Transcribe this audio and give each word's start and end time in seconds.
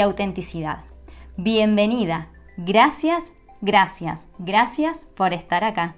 autenticidad. 0.00 0.84
Bienvenida. 1.36 2.28
Gracias, 2.56 3.32
gracias, 3.60 4.26
gracias 4.38 5.06
por 5.16 5.32
estar 5.32 5.64
acá. 5.64 5.94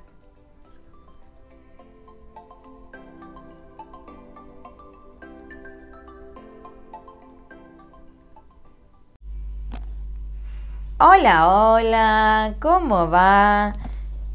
Hola, 10.99 11.49
hola, 11.49 12.55
¿cómo 12.61 13.11
va? 13.11 13.75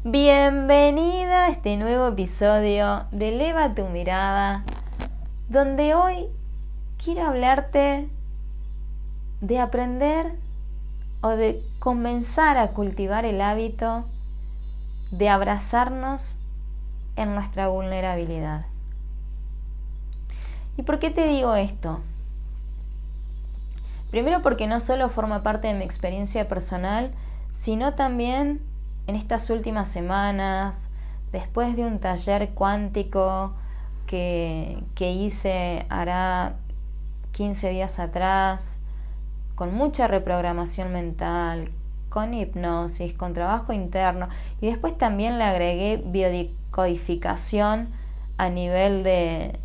Bienvenida 0.04 1.46
a 1.46 1.48
este 1.48 1.76
nuevo 1.76 2.08
episodio 2.08 3.06
de 3.12 3.30
Eleva 3.30 3.74
tu 3.74 3.86
mirada, 3.86 4.64
donde 5.48 5.94
hoy 5.94 6.26
quiero 7.02 7.26
hablarte 7.26 8.08
de 9.40 9.58
aprender 9.58 10.32
o 11.22 11.30
de 11.30 11.60
comenzar 11.78 12.56
a 12.56 12.68
cultivar 12.68 13.24
el 13.24 13.40
hábito 13.40 14.04
de 15.10 15.28
abrazarnos 15.28 16.36
en 17.16 17.34
nuestra 17.34 17.68
vulnerabilidad. 17.68 18.64
¿Y 20.76 20.82
por 20.82 20.98
qué 20.98 21.10
te 21.10 21.26
digo 21.26 21.54
esto? 21.54 22.00
Primero 24.10 24.42
porque 24.42 24.66
no 24.66 24.80
solo 24.80 25.08
forma 25.08 25.42
parte 25.42 25.68
de 25.68 25.74
mi 25.74 25.84
experiencia 25.84 26.48
personal, 26.48 27.12
sino 27.52 27.94
también 27.94 28.60
en 29.06 29.16
estas 29.16 29.50
últimas 29.50 29.88
semanas, 29.88 30.88
después 31.32 31.76
de 31.76 31.84
un 31.84 31.98
taller 31.98 32.50
cuántico 32.50 33.52
que, 34.06 34.82
que 34.94 35.12
hice 35.12 35.86
hará 35.88 36.54
15 37.32 37.70
días 37.70 37.98
atrás, 38.00 38.79
con 39.60 39.74
mucha 39.74 40.06
reprogramación 40.06 40.90
mental, 40.90 41.68
con 42.08 42.32
hipnosis, 42.32 43.12
con 43.12 43.34
trabajo 43.34 43.74
interno 43.74 44.30
y 44.58 44.68
después 44.68 44.96
también 44.96 45.36
le 45.36 45.44
agregué 45.44 46.02
biodicodificación 46.02 47.90
a 48.38 48.48
nivel 48.48 49.02
de, 49.02 49.58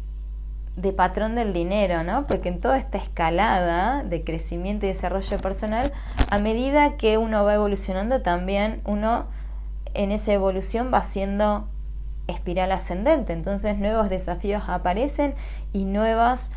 patrón 0.97 1.35
del 1.35 1.53
dinero, 1.53 2.03
¿no? 2.03 2.27
Porque 2.27 2.49
en 2.49 2.59
toda 2.59 2.77
esta 2.77 2.97
escalada 2.97 4.03
de 4.03 4.21
crecimiento 4.21 4.85
y 4.85 4.89
desarrollo 4.89 5.37
personal, 5.37 5.93
a 6.29 6.39
medida 6.39 6.97
que 6.97 7.17
uno 7.17 7.45
va 7.45 7.53
evolucionando, 7.53 8.21
también 8.21 8.81
uno 8.83 9.27
en 9.93 10.11
esa 10.11 10.33
evolución 10.33 10.91
va 10.93 11.03
siendo 11.03 11.69
espiral 12.27 12.73
ascendente. 12.73 13.31
Entonces 13.31 13.77
nuevos 13.77 14.09
desafíos 14.09 14.63
aparecen 14.67 15.35
y 15.71 15.85
nuevas 15.85 16.51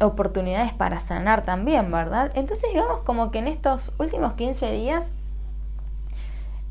oportunidades 0.00 0.72
para 0.72 1.00
sanar 1.00 1.44
también, 1.44 1.90
¿verdad? 1.90 2.30
Entonces 2.34 2.70
digamos 2.72 3.02
como 3.02 3.30
que 3.30 3.38
en 3.38 3.48
estos 3.48 3.92
últimos 3.98 4.34
15 4.34 4.72
días, 4.72 5.12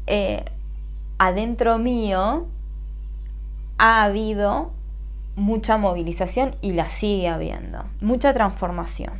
eh, 0.07 0.45
adentro 1.17 1.77
mío, 1.77 2.47
ha 3.77 4.03
habido 4.03 4.71
mucha 5.35 5.77
movilización 5.77 6.55
y 6.61 6.71
la 6.71 6.87
sigue 6.87 7.27
habiendo, 7.27 7.83
mucha 8.01 8.33
transformación. 8.33 9.13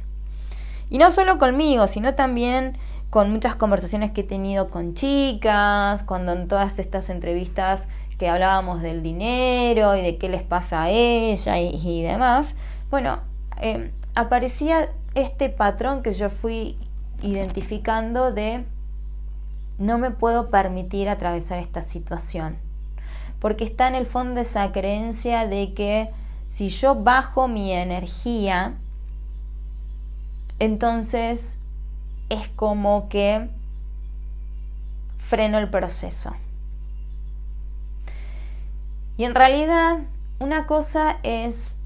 Y 0.89 0.97
no 0.97 1.11
solo 1.11 1.37
conmigo, 1.37 1.87
sino 1.87 2.15
también 2.15 2.77
con 3.09 3.31
muchas 3.31 3.55
conversaciones 3.55 4.11
que 4.11 4.21
he 4.21 4.25
tenido 4.25 4.69
con 4.69 4.93
chicas, 4.93 6.03
cuando 6.03 6.31
en 6.33 6.47
todas 6.47 6.79
estas 6.79 7.09
entrevistas 7.09 7.87
que 8.17 8.29
hablábamos 8.29 8.81
del 8.81 9.03
dinero 9.03 9.95
y 9.95 10.01
de 10.01 10.17
qué 10.17 10.29
les 10.29 10.43
pasa 10.43 10.83
a 10.83 10.89
ella 10.89 11.57
y 11.59 12.01
demás, 12.01 12.55
bueno, 12.89 13.19
em, 13.57 13.91
aparecía 14.15 14.89
este 15.13 15.49
patrón 15.49 16.03
que 16.03 16.13
yo 16.13 16.29
fui 16.29 16.77
identificando 17.21 18.31
de 18.31 18.65
no 19.77 19.97
me 19.97 20.11
puedo 20.11 20.49
permitir 20.49 21.09
atravesar 21.09 21.59
esta 21.59 21.81
situación. 21.81 22.57
Porque 23.39 23.65
está 23.65 23.87
en 23.87 23.95
el 23.95 24.05
fondo 24.05 24.41
esa 24.41 24.71
creencia 24.71 25.47
de 25.47 25.73
que 25.73 26.09
si 26.49 26.69
yo 26.69 26.95
bajo 26.95 27.47
mi 27.47 27.73
energía, 27.73 28.75
entonces 30.59 31.59
es 32.29 32.47
como 32.49 33.09
que 33.09 33.49
freno 35.17 35.57
el 35.57 35.69
proceso. 35.69 36.35
Y 39.17 39.23
en 39.23 39.35
realidad 39.35 39.99
una 40.39 40.65
cosa 40.65 41.17
es 41.23 41.79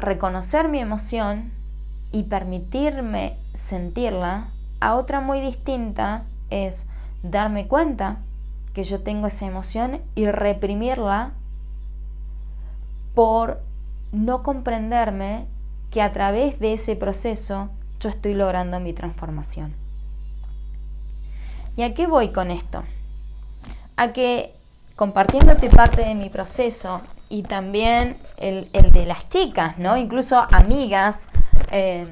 reconocer 0.00 0.68
mi 0.68 0.78
emoción 0.78 1.52
y 2.12 2.24
permitirme 2.24 3.36
sentirla, 3.54 4.48
a 4.80 4.94
otra 4.94 5.20
muy 5.20 5.40
distinta 5.40 6.24
es 6.48 6.88
darme 7.22 7.68
cuenta 7.68 8.18
que 8.74 8.84
yo 8.84 9.02
tengo 9.02 9.26
esa 9.26 9.46
emoción 9.46 10.00
y 10.14 10.26
reprimirla 10.26 11.32
por 13.14 13.60
no 14.12 14.42
comprenderme 14.42 15.46
que 15.90 16.02
a 16.02 16.12
través 16.12 16.58
de 16.58 16.72
ese 16.72 16.96
proceso 16.96 17.68
yo 17.98 18.08
estoy 18.08 18.34
logrando 18.34 18.80
mi 18.80 18.92
transformación. 18.92 19.74
¿Y 21.76 21.82
a 21.82 21.94
qué 21.94 22.06
voy 22.06 22.32
con 22.32 22.50
esto? 22.50 22.82
A 23.96 24.12
que 24.12 24.54
compartiéndote 25.00 25.70
parte 25.70 26.02
de 26.04 26.14
mi 26.14 26.28
proceso 26.28 27.00
y 27.30 27.42
también 27.42 28.18
el, 28.36 28.68
de 28.70 29.06
las 29.06 29.30
chicas, 29.30 29.78
¿no? 29.78 29.96
Incluso 29.96 30.46
amigas 30.52 31.30
eh, 31.70 32.06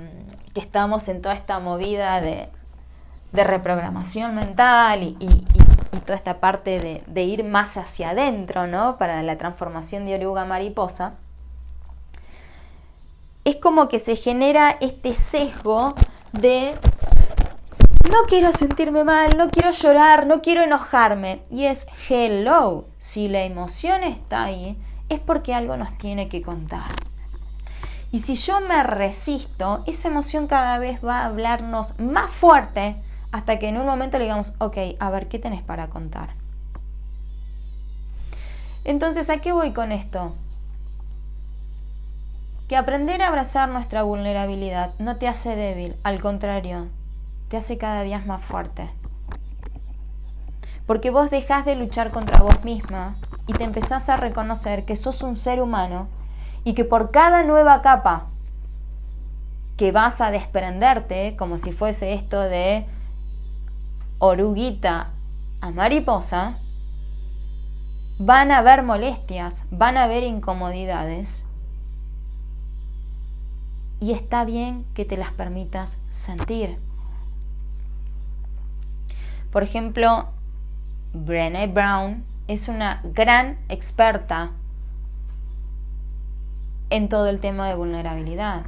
que 0.54 0.60
estamos 0.60 1.06
en 1.10 1.20
toda 1.20 1.34
esta 1.34 1.58
movida 1.58 2.22
de, 2.22 2.48
reprogramación 3.34 4.34
mental 4.34 5.02
y, 5.02 5.46
toda 6.06 6.14
esta 6.14 6.40
parte 6.40 7.04
de, 7.06 7.22
ir 7.24 7.44
más 7.44 7.76
hacia 7.76 8.08
adentro, 8.10 8.66
¿no? 8.66 8.96
Para 8.96 9.22
la 9.22 9.36
transformación 9.36 10.06
de 10.06 10.14
oruga 10.14 10.46
mariposa. 10.46 11.12
Es 13.44 13.56
como 13.56 13.90
que 13.90 13.98
se 13.98 14.16
genera 14.16 14.78
este 14.80 15.12
sesgo 15.12 15.94
de 16.32 16.78
no 18.08 18.24
quiero 18.26 18.52
sentirme 18.52 19.04
mal, 19.04 19.30
no 19.36 19.50
quiero 19.50 19.70
llorar, 19.70 20.26
no 20.26 20.40
quiero 20.40 20.62
enojarme. 20.62 21.42
Y 21.50 21.64
es 21.64 21.86
hello, 22.08 22.84
si 22.98 23.28
la 23.28 23.42
emoción 23.42 24.02
está 24.02 24.44
ahí, 24.44 24.76
es 25.08 25.20
porque 25.20 25.54
algo 25.54 25.76
nos 25.76 25.96
tiene 25.98 26.28
que 26.28 26.42
contar. 26.42 26.88
Y 28.10 28.20
si 28.20 28.34
yo 28.36 28.60
me 28.60 28.82
resisto, 28.82 29.82
esa 29.86 30.08
emoción 30.08 30.46
cada 30.46 30.78
vez 30.78 31.04
va 31.04 31.20
a 31.20 31.26
hablarnos 31.26 31.98
más 32.00 32.30
fuerte 32.30 32.96
hasta 33.32 33.58
que 33.58 33.68
en 33.68 33.76
un 33.76 33.86
momento 33.86 34.16
le 34.16 34.24
digamos, 34.24 34.54
ok, 34.58 34.76
a 34.98 35.10
ver, 35.10 35.28
¿qué 35.28 35.38
tenés 35.38 35.62
para 35.62 35.88
contar? 35.88 36.30
Entonces, 38.84 39.28
¿a 39.28 39.38
qué 39.38 39.52
voy 39.52 39.72
con 39.72 39.92
esto? 39.92 40.34
Que 42.68 42.76
aprender 42.76 43.20
a 43.20 43.28
abrazar 43.28 43.68
nuestra 43.68 44.02
vulnerabilidad 44.02 44.94
no 44.98 45.16
te 45.16 45.28
hace 45.28 45.56
débil, 45.56 45.94
al 46.04 46.20
contrario, 46.20 46.88
te 47.48 47.56
hace 47.56 47.78
cada 47.78 48.02
día 48.02 48.22
más 48.26 48.42
fuerte. 48.42 48.90
Porque 50.86 51.10
vos 51.10 51.30
dejás 51.30 51.64
de 51.64 51.76
luchar 51.76 52.10
contra 52.10 52.38
vos 52.42 52.64
misma 52.64 53.14
y 53.46 53.52
te 53.52 53.64
empezás 53.64 54.08
a 54.08 54.16
reconocer 54.16 54.84
que 54.84 54.96
sos 54.96 55.22
un 55.22 55.36
ser 55.36 55.60
humano 55.60 56.08
y 56.64 56.74
que 56.74 56.84
por 56.84 57.10
cada 57.10 57.42
nueva 57.42 57.82
capa 57.82 58.26
que 59.76 59.92
vas 59.92 60.20
a 60.20 60.30
desprenderte, 60.30 61.36
como 61.36 61.56
si 61.56 61.72
fuese 61.72 62.12
esto 62.12 62.40
de 62.40 62.84
oruguita 64.18 65.12
a 65.60 65.70
mariposa, 65.70 66.58
van 68.18 68.50
a 68.50 68.58
haber 68.58 68.82
molestias, 68.82 69.64
van 69.70 69.96
a 69.96 70.04
haber 70.04 70.24
incomodidades. 70.24 71.46
Y 74.00 74.12
está 74.12 74.44
bien 74.44 74.84
que 74.94 75.04
te 75.04 75.16
las 75.16 75.32
permitas 75.32 76.00
sentir. 76.10 76.87
Por 79.50 79.62
ejemplo, 79.62 80.26
Brené 81.12 81.66
Brown 81.66 82.24
es 82.48 82.68
una 82.68 83.00
gran 83.04 83.58
experta 83.68 84.52
en 86.90 87.08
todo 87.08 87.28
el 87.28 87.40
tema 87.40 87.68
de 87.68 87.74
vulnerabilidad. 87.74 88.62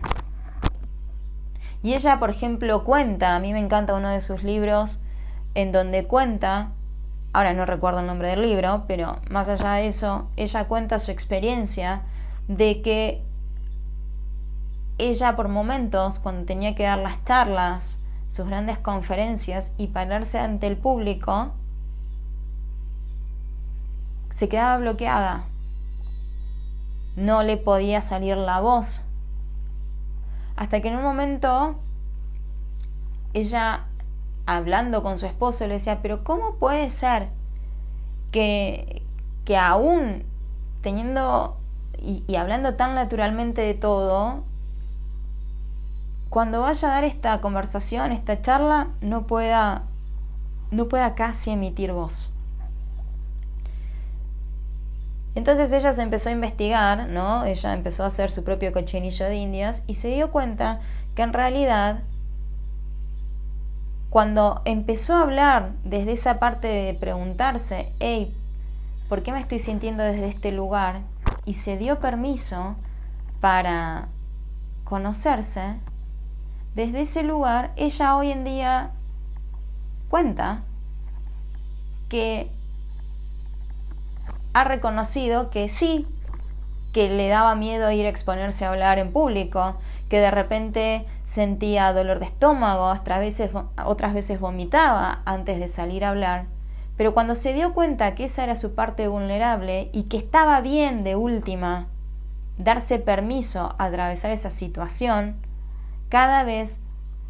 Y 1.83 1.95
ella, 1.95 2.19
por 2.19 2.31
ejemplo, 2.31 2.85
cuenta, 2.85 3.37
a 3.37 3.41
mí 3.41 3.53
me 3.53 3.59
encanta 3.59 3.95
uno 3.95 4.11
de 4.11 4.21
sus 4.21 4.43
libros, 4.43 4.99
en 5.55 5.73
donde 5.73 6.07
cuenta, 6.07 6.73
ahora 7.33 7.55
no 7.55 7.65
recuerdo 7.65 8.01
el 8.01 8.07
nombre 8.07 8.29
del 8.29 8.43
libro, 8.43 8.85
pero 8.87 9.17
más 9.31 9.49
allá 9.49 9.73
de 9.75 9.87
eso, 9.87 10.31
ella 10.37 10.65
cuenta 10.65 10.99
su 10.99 11.11
experiencia 11.11 12.03
de 12.49 12.83
que 12.83 13.23
ella 14.99 15.37
por 15.37 15.49
momentos, 15.49 16.19
cuando 16.19 16.45
tenía 16.45 16.75
que 16.75 16.83
dar 16.83 16.99
las 16.99 17.25
charlas, 17.25 18.00
sus 18.31 18.47
grandes 18.47 18.79
conferencias 18.79 19.75
y 19.77 19.89
pararse 19.89 20.39
ante 20.39 20.69
el 20.69 20.77
público, 20.77 21.51
se 24.31 24.49
quedaba 24.49 24.79
bloqueada. 24.79 25.43
No 27.17 27.43
le 27.43 27.57
podía 27.57 28.01
salir 28.01 28.37
la 28.37 28.61
voz. 28.61 29.01
Hasta 30.57 30.81
que 30.81 30.89
en 30.89 30.97
un 30.97 31.03
momento 31.03 31.75
ella, 33.35 33.87
hablando 34.47 35.03
con 35.03 35.19
su 35.19 35.27
esposo, 35.27 35.67
le 35.67 35.75
decía, 35.75 35.99
pero 36.01 36.23
¿cómo 36.23 36.55
puede 36.55 36.89
ser 36.89 37.29
que, 38.31 39.03
que 39.45 39.57
aún 39.57 40.23
teniendo 40.83 41.57
y, 41.99 42.23
y 42.29 42.37
hablando 42.37 42.77
tan 42.77 42.95
naturalmente 42.95 43.61
de 43.61 43.75
todo, 43.75 44.45
cuando 46.31 46.61
vaya 46.61 46.89
a 46.89 46.93
dar 46.93 47.05
esta 47.05 47.41
conversación, 47.41 48.13
esta 48.13 48.41
charla, 48.41 48.87
no 49.01 49.27
pueda, 49.27 49.83
no 50.71 50.89
pueda 50.89 51.17
casi 51.17 51.51
emitir 51.51 51.93
voz. 51.93 52.33
Entonces 55.35 55.73
ella 55.73 55.93
se 55.93 56.03
empezó 56.03 56.29
a 56.29 56.33
investigar, 56.33 57.09
¿no? 57.09 57.45
Ella 57.45 57.75
empezó 57.75 58.05
a 58.05 58.07
hacer 58.07 58.31
su 58.31 58.45
propio 58.45 58.73
cochinillo 58.73 59.27
de 59.27 59.37
indias 59.37 59.85
y 59.89 59.95
se 59.95 60.09
dio 60.09 60.31
cuenta 60.31 60.81
que 61.17 61.23
en 61.23 61.33
realidad 61.33 62.05
cuando 64.09 64.61
empezó 64.65 65.15
a 65.15 65.23
hablar 65.23 65.73
desde 65.85 66.13
esa 66.13 66.39
parte 66.39 66.69
de 66.69 66.95
preguntarse, 66.95 67.87
hey, 68.01 68.33
¿por 69.09 69.23
qué 69.23 69.33
me 69.33 69.41
estoy 69.41 69.59
sintiendo 69.59 70.03
desde 70.05 70.29
este 70.29 70.53
lugar? 70.53 71.01
Y 71.45 71.55
se 71.55 71.77
dio 71.77 71.99
permiso 71.99 72.77
para 73.41 74.09
conocerse, 74.85 75.77
desde 76.75 77.01
ese 77.01 77.23
lugar 77.23 77.73
ella 77.77 78.17
hoy 78.17 78.31
en 78.31 78.45
día 78.45 78.91
cuenta 80.09 80.63
que 82.09 82.51
ha 84.53 84.65
reconocido 84.65 85.51
que 85.51 85.69
sí, 85.69 86.07
que 86.93 87.09
le 87.09 87.29
daba 87.29 87.55
miedo 87.55 87.91
ir 87.91 88.07
a 88.07 88.09
exponerse 88.09 88.65
a 88.65 88.71
hablar 88.71 88.99
en 88.99 89.13
público, 89.13 89.77
que 90.09 90.19
de 90.19 90.31
repente 90.31 91.07
sentía 91.25 91.93
dolor 91.93 92.19
de 92.19 92.27
estómago, 92.27 92.87
otras 92.87 93.21
veces, 93.21 93.51
otras 93.85 94.13
veces 94.13 94.41
vomitaba 94.41 95.23
antes 95.25 95.61
de 95.61 95.69
salir 95.69 96.05
a 96.05 96.09
hablar, 96.09 96.47
pero 96.97 97.15
cuando 97.15 97.37
se 97.37 97.55
dio 97.55 97.73
cuenta 97.73 98.15
que 98.15 98.25
esa 98.25 98.43
era 98.43 98.57
su 98.57 98.75
parte 98.75 99.07
vulnerable 99.07 99.89
y 99.93 100.05
que 100.05 100.19
estaba 100.19 100.61
bien 100.61 101.05
de 101.05 101.15
última 101.15 101.87
darse 102.59 102.99
permiso 102.99 103.75
a 103.79 103.85
atravesar 103.85 104.33
esa 104.33 104.51
situación, 104.51 105.37
cada 106.11 106.45
vez 106.45 106.81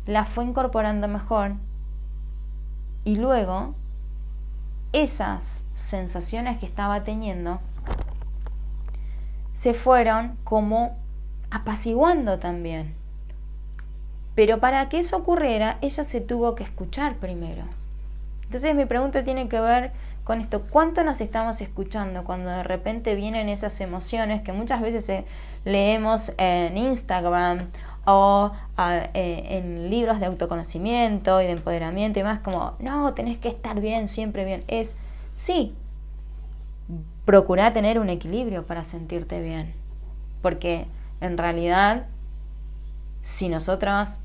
la 0.06 0.24
fue 0.24 0.44
incorporando 0.44 1.06
mejor 1.06 1.52
y 3.04 3.16
luego 3.16 3.74
esas 4.92 5.68
sensaciones 5.74 6.58
que 6.58 6.66
estaba 6.66 7.04
teniendo 7.04 7.60
se 9.54 9.74
fueron 9.74 10.36
como 10.42 10.96
apaciguando 11.50 12.38
también. 12.38 12.94
Pero 14.34 14.58
para 14.58 14.88
que 14.88 14.98
eso 14.98 15.18
ocurriera, 15.18 15.78
ella 15.82 16.02
se 16.02 16.20
tuvo 16.20 16.54
que 16.54 16.64
escuchar 16.64 17.16
primero. 17.16 17.64
Entonces 18.44 18.74
mi 18.74 18.86
pregunta 18.86 19.22
tiene 19.22 19.48
que 19.48 19.60
ver 19.60 19.92
con 20.24 20.40
esto, 20.40 20.62
¿cuánto 20.70 21.04
nos 21.04 21.20
estamos 21.20 21.60
escuchando 21.60 22.24
cuando 22.24 22.50
de 22.50 22.62
repente 22.62 23.14
vienen 23.14 23.48
esas 23.48 23.80
emociones 23.80 24.42
que 24.42 24.52
muchas 24.52 24.80
veces 24.80 25.24
leemos 25.64 26.32
en 26.38 26.76
Instagram 26.76 27.66
o 28.12 28.52
eh, 28.78 29.46
en 29.50 29.90
libros 29.90 30.20
de 30.20 30.26
autoconocimiento 30.26 31.40
y 31.40 31.46
de 31.46 31.52
empoderamiento 31.52 32.18
y 32.18 32.22
más 32.22 32.40
como, 32.40 32.72
no, 32.78 33.12
tenés 33.14 33.38
que 33.38 33.48
estar 33.48 33.80
bien, 33.80 34.08
siempre 34.08 34.44
bien. 34.44 34.64
Es, 34.68 34.96
sí, 35.34 35.74
procura 37.24 37.72
tener 37.72 37.98
un 37.98 38.08
equilibrio 38.08 38.64
para 38.64 38.84
sentirte 38.84 39.40
bien. 39.40 39.72
Porque 40.42 40.86
en 41.20 41.38
realidad, 41.38 42.06
si 43.22 43.48
nosotros 43.48 44.20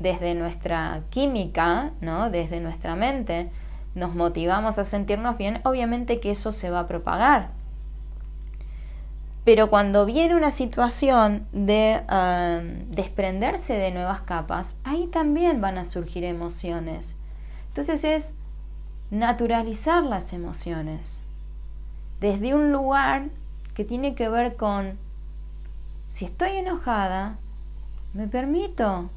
desde 0.00 0.34
nuestra 0.34 1.00
química, 1.10 1.90
¿no? 2.00 2.30
desde 2.30 2.60
nuestra 2.60 2.96
mente, 2.96 3.50
nos 3.94 4.14
motivamos 4.14 4.78
a 4.78 4.84
sentirnos 4.84 5.36
bien, 5.36 5.60
obviamente 5.64 6.20
que 6.20 6.30
eso 6.30 6.52
se 6.52 6.70
va 6.70 6.80
a 6.80 6.86
propagar. 6.86 7.50
Pero 9.48 9.70
cuando 9.70 10.04
viene 10.04 10.36
una 10.36 10.50
situación 10.50 11.48
de 11.52 12.02
um, 12.10 12.90
desprenderse 12.90 13.78
de 13.78 13.92
nuevas 13.92 14.20
capas, 14.20 14.78
ahí 14.84 15.06
también 15.06 15.62
van 15.62 15.78
a 15.78 15.86
surgir 15.86 16.22
emociones. 16.24 17.16
Entonces 17.68 18.04
es 18.04 18.34
naturalizar 19.10 20.02
las 20.02 20.34
emociones 20.34 21.22
desde 22.20 22.54
un 22.54 22.72
lugar 22.72 23.30
que 23.72 23.86
tiene 23.86 24.14
que 24.14 24.28
ver 24.28 24.54
con, 24.56 24.98
si 26.10 26.26
estoy 26.26 26.50
enojada, 26.50 27.38
me 28.12 28.28
permito 28.28 29.08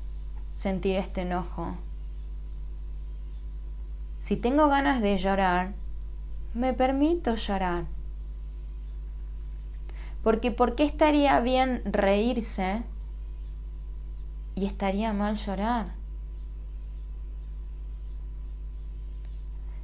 sentir 0.53 0.95
este 0.95 1.23
enojo. 1.23 1.75
Si 4.19 4.37
tengo 4.37 4.69
ganas 4.69 5.01
de 5.01 5.17
llorar, 5.17 5.73
me 6.53 6.71
permito 6.71 7.35
llorar. 7.35 7.83
Porque 10.23 10.51
¿por 10.51 10.75
qué 10.75 10.83
estaría 10.83 11.39
bien 11.39 11.81
reírse 11.85 12.83
y 14.55 14.65
estaría 14.65 15.13
mal 15.13 15.37
llorar? 15.37 15.87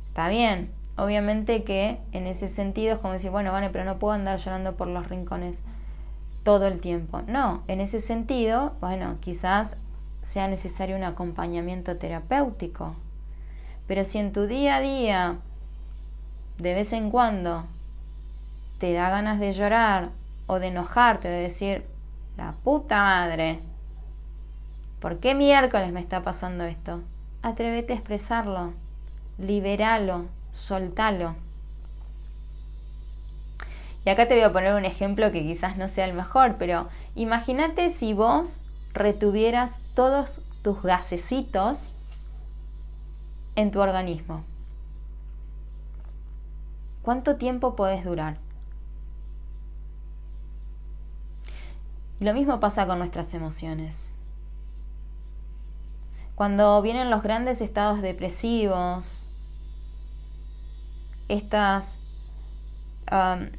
Está 0.07 0.29
bien, 0.29 0.71
obviamente 0.95 1.63
que 1.63 1.99
en 2.11 2.27
ese 2.27 2.47
sentido 2.47 2.95
es 2.95 2.99
como 2.99 3.13
decir, 3.13 3.31
bueno, 3.31 3.51
vale, 3.51 3.69
pero 3.69 3.85
no 3.85 3.99
puedo 3.99 4.13
andar 4.13 4.39
llorando 4.39 4.75
por 4.75 4.87
los 4.87 5.07
rincones 5.09 5.63
todo 6.43 6.67
el 6.67 6.79
tiempo. 6.79 7.21
No, 7.27 7.63
en 7.67 7.81
ese 7.81 7.99
sentido, 7.99 8.73
bueno, 8.79 9.17
quizás 9.19 9.81
sea 10.21 10.47
necesario 10.47 10.95
un 10.95 11.03
acompañamiento 11.03 11.97
terapéutico. 11.97 12.95
Pero 13.87 14.03
si 14.05 14.17
en 14.17 14.33
tu 14.33 14.47
día 14.47 14.77
a 14.77 14.81
día, 14.81 15.37
de 16.57 16.73
vez 16.73 16.93
en 16.93 17.11
cuando, 17.11 17.63
te 18.79 18.93
da 18.93 19.09
ganas 19.09 19.39
de 19.39 19.53
llorar 19.53 20.09
o 20.47 20.59
de 20.59 20.67
enojarte, 20.67 21.27
de 21.27 21.41
decir, 21.41 21.85
la 22.37 22.53
puta 22.63 23.01
madre, 23.01 23.59
¿por 24.99 25.19
qué 25.19 25.35
miércoles 25.35 25.91
me 25.91 25.99
está 25.99 26.23
pasando 26.23 26.63
esto? 26.63 27.01
Atrévete 27.41 27.93
a 27.93 27.97
expresarlo, 27.97 28.73
liberalo, 29.37 30.25
soltalo. 30.51 31.35
Y 34.05 34.09
acá 34.09 34.27
te 34.27 34.35
voy 34.35 34.43
a 34.43 34.53
poner 34.53 34.73
un 34.73 34.85
ejemplo 34.85 35.31
que 35.31 35.43
quizás 35.43 35.77
no 35.77 35.89
sea 35.89 36.05
el 36.05 36.13
mejor, 36.13 36.55
pero 36.57 36.87
imagínate 37.15 37.89
si 37.89 38.13
vos 38.13 38.61
retuvieras 38.93 39.93
todos 39.95 40.61
tus 40.63 40.81
gasecitos 40.81 41.93
en 43.55 43.71
tu 43.71 43.81
organismo. 43.81 44.43
¿Cuánto 47.01 47.35
tiempo 47.35 47.75
podés 47.75 48.05
durar? 48.05 48.37
Y 52.19 52.25
lo 52.25 52.33
mismo 52.33 52.59
pasa 52.59 52.87
con 52.87 52.99
nuestras 52.99 53.33
emociones. 53.33 54.09
Cuando 56.35 56.81
vienen 56.81 57.09
los 57.09 57.23
grandes 57.23 57.61
estados 57.61 58.01
depresivos, 58.01 59.23
estas, 61.29 62.03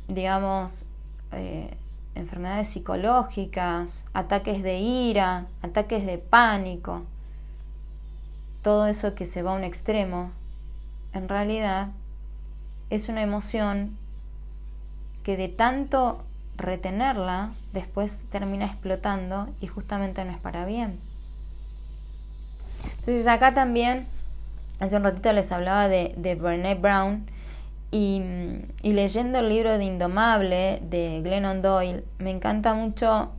digamos, 0.07 0.91
eh, 1.33 1.77
enfermedades 2.15 2.69
psicológicas, 2.69 4.11
ataques 4.15 4.62
de 4.62 4.79
ira, 4.79 5.47
ataques 5.62 6.05
de 6.07 6.19
pánico, 6.19 7.03
todo 8.62 8.87
eso 8.87 9.15
que 9.15 9.27
se 9.27 9.43
va 9.43 9.53
a 9.53 9.55
un 9.55 9.65
extremo, 9.65 10.33
en 11.12 11.29
realidad 11.29 11.93
es 12.91 13.09
una 13.09 13.23
emoción 13.23 13.97
que 15.23 15.37
de 15.37 15.49
tanto 15.49 16.25
retenerla, 16.59 17.53
después 17.73 18.27
termina 18.31 18.67
explotando 18.67 19.49
y 19.61 19.67
justamente 19.67 20.25
no 20.25 20.33
es 20.33 20.41
para 20.41 20.67
bien. 20.67 20.99
Entonces 23.00 23.27
acá 23.27 23.55
también, 23.55 24.07
hace 24.81 24.97
un 24.97 25.05
ratito 25.05 25.33
les 25.33 25.50
hablaba 25.50 25.88
de, 25.88 26.15
de 26.17 26.35
Brown 26.75 27.27
y, 27.91 28.23
y, 28.83 28.93
leyendo 28.93 29.38
el 29.38 29.49
libro 29.49 29.79
de 29.79 29.85
Indomable 29.85 30.81
de 30.83 31.23
Glennon 31.23 31.62
Doyle, 31.62 32.05
me 32.19 32.31
encanta 32.31 32.75
mucho 32.75 33.33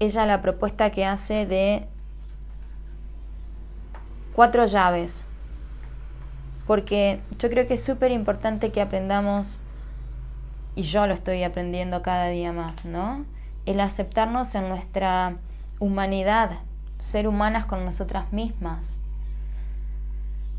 ella 0.00 0.26
la 0.26 0.42
propuesta 0.42 0.90
que 0.90 1.04
hace 1.04 1.46
de 1.46 1.86
cuatro 4.32 4.66
llaves. 4.66 5.22
Porque 6.66 7.20
yo 7.38 7.50
creo 7.50 7.66
que 7.66 7.74
es 7.74 7.84
súper 7.84 8.10
importante 8.10 8.70
que 8.70 8.80
aprendamos, 8.80 9.60
y 10.74 10.82
yo 10.82 11.06
lo 11.06 11.14
estoy 11.14 11.42
aprendiendo 11.44 12.02
cada 12.02 12.28
día 12.28 12.52
más, 12.52 12.84
¿no? 12.84 13.24
El 13.66 13.80
aceptarnos 13.80 14.54
en 14.54 14.68
nuestra 14.68 15.36
humanidad, 15.78 16.50
ser 16.98 17.28
humanas 17.28 17.66
con 17.66 17.84
nosotras 17.84 18.32
mismas. 18.32 19.00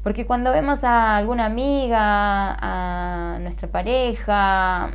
Porque 0.03 0.25
cuando 0.25 0.51
vemos 0.51 0.83
a 0.83 1.15
alguna 1.15 1.45
amiga, 1.45 2.57
a 2.59 3.39
nuestra 3.39 3.69
pareja, 3.69 4.91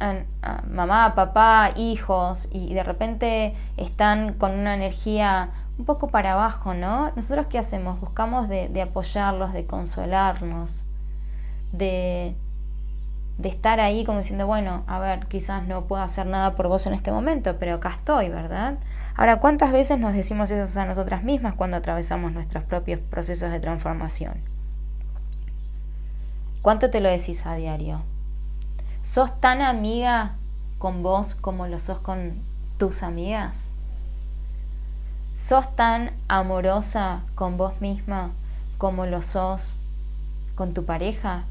a, 0.00 0.62
mamá, 0.70 1.14
papá, 1.16 1.72
hijos, 1.76 2.48
y 2.52 2.72
de 2.72 2.84
repente 2.84 3.56
están 3.76 4.34
con 4.34 4.52
una 4.52 4.74
energía 4.74 5.50
un 5.76 5.84
poco 5.84 6.08
para 6.08 6.34
abajo, 6.34 6.72
¿no? 6.72 7.10
Nosotros 7.16 7.48
qué 7.48 7.58
hacemos? 7.58 8.00
Buscamos 8.00 8.48
de, 8.48 8.82
apoyarlos, 8.82 9.52
de 9.52 9.66
consolarnos, 9.66 10.84
de, 11.72 12.34
de 13.38 13.48
estar 13.48 13.78
ahí 13.78 14.04
como 14.04 14.18
diciendo, 14.18 14.46
bueno, 14.46 14.82
a 14.88 14.98
ver, 14.98 15.26
quizás 15.26 15.66
no 15.66 15.84
puedo 15.84 16.02
hacer 16.02 16.26
nada 16.26 16.56
por 16.56 16.66
vos 16.66 16.86
en 16.86 16.94
este 16.94 17.12
momento, 17.12 17.56
pero 17.58 17.76
acá 17.76 17.90
estoy, 17.90 18.28
¿verdad? 18.28 18.76
Ahora, 19.16 19.38
¿cuántas 19.38 19.72
veces 19.72 19.98
nos 19.98 20.12
decimos 20.12 20.50
eso 20.50 20.80
a 20.80 20.84
nosotras 20.84 21.22
mismas 21.22 21.54
cuando 21.54 21.76
atravesamos 21.76 22.32
nuestros 22.32 22.64
propios 22.64 23.00
procesos 23.00 23.50
de 23.52 23.60
transformación? 23.60 24.34
¿Cuánto 26.62 26.90
te 26.90 27.00
lo 27.00 27.08
decís 27.08 27.46
a 27.46 27.54
diario? 27.54 28.02
¿Sos 29.02 29.40
tan 29.40 29.62
amiga 29.62 30.32
con 30.78 31.04
vos 31.04 31.36
como 31.36 31.68
lo 31.68 31.78
sos 31.78 31.98
con 31.98 32.42
tus 32.76 33.04
amigas? 33.04 33.70
¿Sos 35.36 35.74
tan 35.76 36.10
amorosa 36.26 37.20
con 37.36 37.56
vos 37.56 37.80
misma 37.80 38.32
como 38.78 39.06
lo 39.06 39.22
sos 39.22 39.78
con 40.56 40.74
tu 40.74 40.84
pareja? 40.84 41.44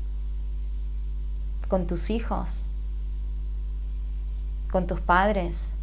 ¿Con 1.68 1.86
tus 1.86 2.10
hijos? 2.10 2.66
¿Con 4.72 4.88
tus 4.88 5.02
padres? 5.02 5.74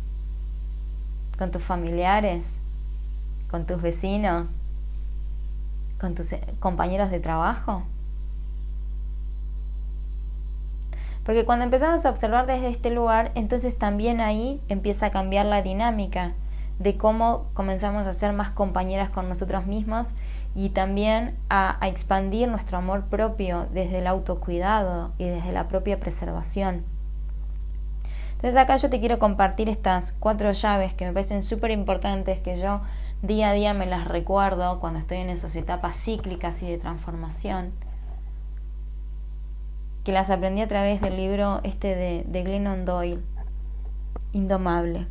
¿Con 1.39 1.51
tus 1.51 1.63
familiares? 1.63 2.61
¿Con 3.51 3.67
tus 3.67 3.83
vecinos? 3.83 4.49
¿Con 6.01 6.15
tus 6.15 6.33
eh, 6.33 6.41
compañeros 6.61 7.11
de 7.11 7.21
trabajo? 7.21 7.83
Porque 11.25 11.45
cuando 11.45 11.65
empezamos 11.65 12.05
a 12.05 12.11
observar 12.11 12.47
desde 12.47 12.69
este 12.69 12.91
lugar, 12.91 13.33
entonces 13.35 13.79
también 13.79 14.21
ahí 14.21 14.61
empieza 14.69 15.07
a 15.07 15.11
cambiar 15.11 15.47
la 15.47 15.63
dinámica 15.63 16.35
de 16.79 16.97
cómo 16.97 17.47
comenzamos 17.55 18.07
a 18.07 18.13
ser 18.13 18.33
más 18.33 18.51
compañeras 18.51 19.09
con 19.11 19.29
nosotros 19.29 19.67
mismos 19.67 20.15
y 20.55 20.71
también 20.71 21.37
a, 21.49 21.79
expandir 21.83 22.49
nuestro 22.49 22.79
amor 22.79 23.07
propio 23.07 23.67
desde 23.73 23.99
el 23.99 24.07
autocuidado 24.07 25.13
y 25.19 25.25
desde 25.25 25.53
la 25.53 25.69
propia 25.69 25.99
preservación. 25.99 26.85
Entonces 28.37 28.57
acá 28.57 28.77
yo 28.77 28.91
te 28.91 29.01
quiero 29.01 29.19
compartir 29.19 29.69
estas 29.69 30.13
cuatro 30.13 30.53
llaves 30.53 30.95
que 30.95 31.07
me 31.07 31.13
parecen 31.13 31.43
súper 31.43 31.71
importantes, 31.71 32.41
que 32.41 32.59
yo 32.59 32.83
día 33.23 33.51
a 33.51 33.53
día 33.55 33.75
me 33.75 33.87
las 33.87 34.07
recuerdo 34.07 34.81
cuando 34.81 34.99
estoy 34.99 35.19
en 35.19 35.31
esas 35.31 35.57
etapas 35.57 35.97
cíclicas 35.97 36.63
y 36.63 36.71
de 36.71 36.79
transformación 36.79 37.73
que 40.05 40.13
las 40.13 40.31
aprendí 40.31 40.61
a 40.61 40.69
través 40.69 41.01
del 41.01 41.17
libro 41.17 41.61
este 41.65 41.97
de, 41.97 42.25
de 42.29 42.43
Glennon 42.43 42.85
Doyle, 42.85 43.23
Indomable. 44.33 45.07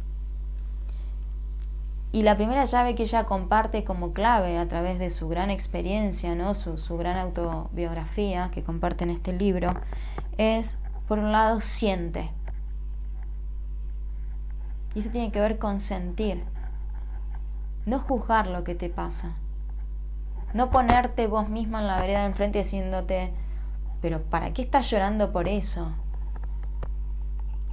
Y 2.13 2.21
la 2.21 2.37
primera 2.37 2.63
llave 2.65 2.93
que 2.93 3.03
ella 3.03 3.23
comparte 3.23 3.83
como 3.83 4.13
clave 4.13 4.59
a 4.59 4.67
través 4.67 4.99
de 4.99 5.09
su 5.09 5.27
gran 5.29 5.49
experiencia, 5.49 6.35
¿no? 6.35 6.53
su, 6.53 6.77
su 6.77 6.95
gran 6.95 7.17
autobiografía 7.17 8.51
que 8.53 8.63
comparte 8.63 9.03
en 9.03 9.09
este 9.09 9.33
libro, 9.33 9.73
es, 10.37 10.79
por 11.07 11.17
un 11.17 11.31
lado, 11.31 11.59
siente. 11.59 12.29
Y 14.93 14.99
esto 14.99 15.11
tiene 15.11 15.31
que 15.31 15.39
ver 15.39 15.57
con 15.57 15.79
sentir. 15.79 16.43
No 17.87 17.99
juzgar 17.99 18.45
lo 18.45 18.63
que 18.63 18.75
te 18.75 18.89
pasa. 18.89 19.33
No 20.53 20.69
ponerte 20.69 21.25
vos 21.25 21.49
misma 21.49 21.79
en 21.81 21.87
la 21.87 21.99
vereda 21.99 22.19
de 22.19 22.27
enfrente 22.27 22.59
diciéndote, 22.59 23.33
pero 24.01 24.21
¿para 24.21 24.53
qué 24.53 24.61
estás 24.61 24.87
llorando 24.91 25.31
por 25.31 25.47
eso? 25.47 25.91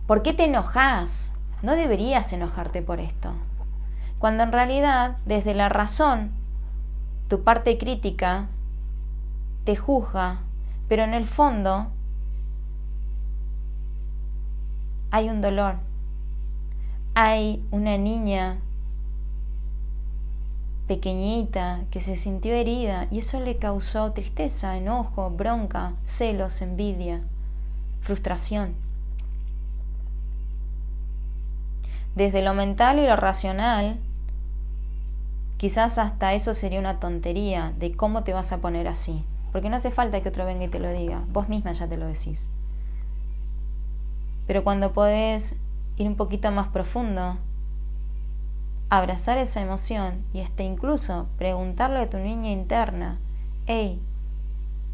¿Por 0.06 0.22
qué 0.22 0.32
te 0.32 0.46
enojas? 0.46 1.34
No 1.60 1.76
deberías 1.76 2.32
enojarte 2.32 2.80
por 2.80 3.00
esto. 3.00 3.34
Cuando 4.20 4.42
en 4.42 4.52
realidad, 4.52 5.16
desde 5.24 5.54
la 5.54 5.70
razón, 5.70 6.30
tu 7.28 7.42
parte 7.42 7.78
crítica 7.78 8.48
te 9.64 9.76
juzga, 9.76 10.40
pero 10.88 11.04
en 11.04 11.14
el 11.14 11.26
fondo 11.26 11.86
hay 15.10 15.30
un 15.30 15.40
dolor. 15.40 15.76
Hay 17.14 17.64
una 17.70 17.96
niña 17.96 18.58
pequeñita 20.86 21.80
que 21.90 22.02
se 22.02 22.16
sintió 22.16 22.52
herida 22.52 23.06
y 23.10 23.20
eso 23.20 23.40
le 23.40 23.56
causó 23.56 24.12
tristeza, 24.12 24.76
enojo, 24.76 25.30
bronca, 25.30 25.94
celos, 26.04 26.60
envidia, 26.60 27.22
frustración. 28.02 28.74
Desde 32.14 32.42
lo 32.42 32.52
mental 32.52 32.98
y 32.98 33.06
lo 33.06 33.16
racional, 33.16 33.98
quizás 35.60 35.98
hasta 35.98 36.32
eso 36.32 36.54
sería 36.54 36.80
una 36.80 37.00
tontería 37.00 37.74
de 37.78 37.94
cómo 37.94 38.24
te 38.24 38.32
vas 38.32 38.50
a 38.50 38.62
poner 38.62 38.88
así, 38.88 39.22
porque 39.52 39.68
no 39.68 39.76
hace 39.76 39.90
falta 39.90 40.22
que 40.22 40.30
otro 40.30 40.46
venga 40.46 40.64
y 40.64 40.68
te 40.68 40.80
lo 40.80 40.90
diga, 40.90 41.22
vos 41.28 41.50
misma 41.50 41.72
ya 41.72 41.86
te 41.86 41.98
lo 41.98 42.06
decís. 42.06 42.50
Pero 44.46 44.64
cuando 44.64 44.94
podés 44.94 45.60
ir 45.98 46.08
un 46.08 46.16
poquito 46.16 46.50
más 46.50 46.68
profundo, 46.68 47.36
abrazar 48.88 49.36
esa 49.36 49.60
emoción 49.60 50.24
y 50.32 50.40
hasta 50.40 50.62
incluso 50.62 51.26
preguntarle 51.36 51.98
a 51.98 52.08
tu 52.08 52.16
niña 52.16 52.50
interna, 52.50 53.18
hey, 53.66 54.00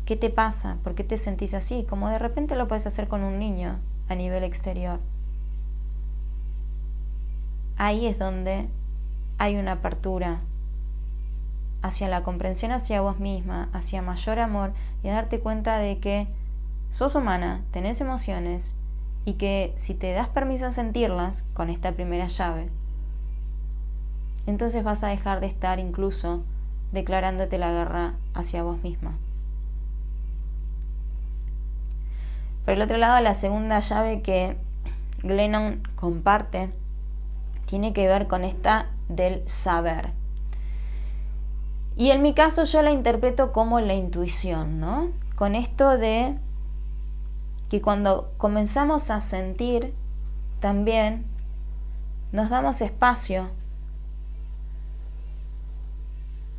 ¿qué 0.05 0.17
te 0.17 0.31
pasa? 0.31 0.79
¿Por 0.83 0.97
qué 0.97 1.05
te 1.05 1.17
sentís 1.17 1.55
así? 1.55 1.87
Como 1.89 2.09
de 2.09 2.19
repente 2.19 2.57
lo 2.57 2.67
puedes 2.67 2.89
hacer 2.89 3.07
con 3.07 3.23
un 3.23 3.39
niño 3.39 3.79
a 4.09 4.17
nivel 4.17 4.43
exterior. 4.43 4.99
Ahí 7.77 8.07
es 8.07 8.19
donde 8.19 8.67
hay 9.39 9.55
una 9.55 9.73
apertura 9.73 10.41
hacia 11.83 12.09
la 12.09 12.23
comprensión 12.23 12.73
hacia 12.73 13.01
vos 13.01 13.19
misma, 13.19 13.69
hacia 13.73 14.03
mayor 14.03 14.39
amor 14.39 14.73
y 15.03 15.09
a 15.09 15.15
darte 15.15 15.41
cuenta 15.41 15.79
de 15.79 15.99
que 15.99 16.27
sos 16.91 17.15
humana, 17.15 17.63
tenés 17.71 18.01
emociones 18.01 18.79
y 19.25 19.35
que 19.35 19.73
si 19.77 19.95
te 19.95 20.13
das 20.13 20.29
permiso 20.29 20.67
a 20.67 20.73
sentirlas 20.73 21.43
con 21.55 21.69
esta 21.69 21.93
primera 21.93 22.29
llave, 22.29 22.69
entonces 24.47 24.85
vas 24.85 25.03
a 25.05 25.09
dejar 25.09 25.41
de 25.41 25.47
estar 25.47 25.79
incluso 25.79 26.43
declarándote 26.93 27.59
la 27.59 27.73
guerra 27.73 28.15
hacia 28.35 28.63
vos 28.63 28.83
misma. 28.83 29.13
Por 32.65 32.75
el 32.75 32.83
otro 32.83 32.97
lado, 32.97 33.21
la 33.21 33.35
segunda 33.35 33.79
llave 33.81 34.23
que 34.23 34.57
Glennon 35.23 35.83
comparte 35.95 36.71
tiene 37.67 37.93
que 37.93 38.07
ver 38.07 38.27
con 38.27 38.45
esta 38.45 38.87
del 39.09 39.49
saber. 39.49 40.11
Y 41.97 42.11
en 42.11 42.21
mi 42.21 42.35
caso 42.35 42.65
yo 42.65 42.83
la 42.83 42.93
interpreto 42.93 43.53
como 43.53 43.81
la 43.81 43.95
intuición, 43.95 44.81
¿no? 44.81 45.09
Con 45.35 45.55
esto 45.55 45.97
de 45.97 46.37
que 47.71 47.81
cuando 47.81 48.33
comenzamos 48.37 49.11
a 49.11 49.23
sentir, 49.23 49.95
también 50.61 51.25
nos 52.33 52.51
damos 52.51 52.83
espacio 52.83 53.49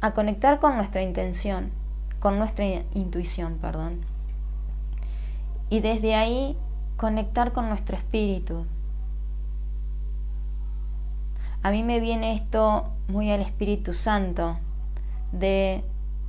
a 0.01 0.11
conectar 0.11 0.59
con 0.59 0.75
nuestra 0.75 1.01
intención, 1.01 1.71
con 2.19 2.39
nuestra 2.39 2.65
intuición, 2.93 3.57
perdón. 3.57 4.01
Y 5.69 5.81
desde 5.81 6.15
ahí 6.15 6.57
conectar 6.97 7.53
con 7.53 7.69
nuestro 7.69 7.95
espíritu. 7.95 8.65
A 11.61 11.71
mí 11.71 11.83
me 11.83 11.99
viene 11.99 12.35
esto 12.35 12.91
muy 13.07 13.31
al 13.31 13.41
Espíritu 13.41 13.93
Santo, 13.93 14.57
de 15.31 15.83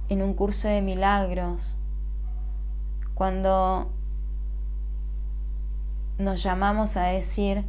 en 0.09 0.23
un 0.23 0.35
curso 0.35 0.69
de 0.69 0.81
milagros, 0.81 1.77
cuando 3.15 3.91
nos 6.19 6.43
llamamos 6.43 6.97
a 6.97 7.05
decir, 7.05 7.65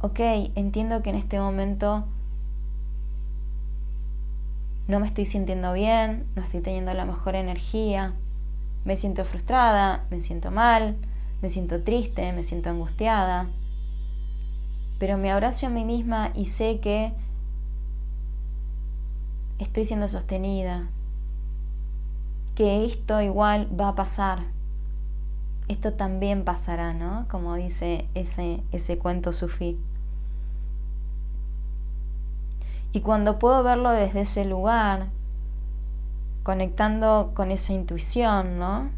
ok, 0.00 0.20
entiendo 0.54 1.02
que 1.02 1.10
en 1.10 1.16
este 1.16 1.40
momento 1.40 2.04
no 4.88 5.00
me 5.00 5.06
estoy 5.06 5.26
sintiendo 5.26 5.72
bien, 5.72 6.26
no 6.34 6.42
estoy 6.42 6.60
teniendo 6.60 6.92
la 6.94 7.04
mejor 7.04 7.34
energía, 7.34 8.14
me 8.84 8.96
siento 8.96 9.24
frustrada, 9.24 10.04
me 10.10 10.20
siento 10.20 10.50
mal, 10.50 10.96
me 11.42 11.48
siento 11.48 11.82
triste, 11.82 12.32
me 12.32 12.44
siento 12.44 12.70
angustiada, 12.70 13.46
pero 14.98 15.16
me 15.16 15.30
abrazo 15.30 15.66
a 15.66 15.70
mí 15.70 15.84
misma 15.84 16.32
y 16.34 16.46
sé 16.46 16.80
que 16.80 17.12
estoy 19.60 19.84
siendo 19.84 20.08
sostenida, 20.08 20.88
que 22.54 22.84
esto 22.86 23.20
igual 23.20 23.68
va 23.78 23.88
a 23.88 23.94
pasar. 23.94 24.44
Esto 25.68 25.92
también 25.92 26.44
pasará, 26.44 26.94
¿no? 26.94 27.26
Como 27.30 27.54
dice 27.54 28.08
ese, 28.14 28.62
ese 28.72 28.98
cuento 28.98 29.32
sufí. 29.32 29.78
Y 32.92 33.02
cuando 33.02 33.38
puedo 33.38 33.62
verlo 33.62 33.90
desde 33.90 34.22
ese 34.22 34.44
lugar, 34.44 35.08
conectando 36.42 37.32
con 37.34 37.52
esa 37.52 37.72
intuición, 37.72 38.58
¿no? 38.58 38.90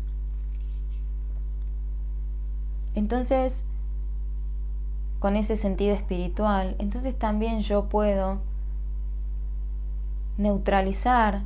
Entonces, 2.95 3.69
con 5.19 5.37
ese 5.37 5.57
sentido 5.57 5.95
espiritual, 5.95 6.77
entonces 6.79 7.19
también 7.19 7.61
yo 7.61 7.89
puedo 7.89 8.39
neutralizar 10.39 11.43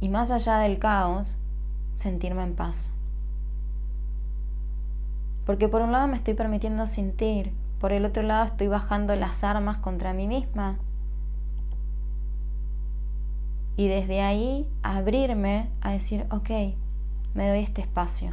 y 0.00 0.08
más 0.08 0.30
allá 0.30 0.58
del 0.58 0.78
caos, 0.78 1.38
sentirme 1.94 2.42
en 2.42 2.54
paz. 2.54 2.92
Porque 5.46 5.68
por 5.68 5.82
un 5.82 5.92
lado 5.92 6.08
me 6.08 6.16
estoy 6.16 6.34
permitiendo 6.34 6.86
sentir, 6.86 7.52
por 7.80 7.92
el 7.92 8.04
otro 8.04 8.22
lado 8.22 8.44
estoy 8.46 8.68
bajando 8.68 9.14
las 9.16 9.44
armas 9.44 9.78
contra 9.78 10.12
mí 10.12 10.26
misma. 10.26 10.78
Y 13.76 13.88
desde 13.88 14.22
ahí 14.22 14.68
abrirme 14.82 15.68
a 15.80 15.92
decir, 15.92 16.26
ok, 16.30 16.50
me 17.34 17.48
doy 17.48 17.60
este 17.60 17.80
espacio, 17.80 18.32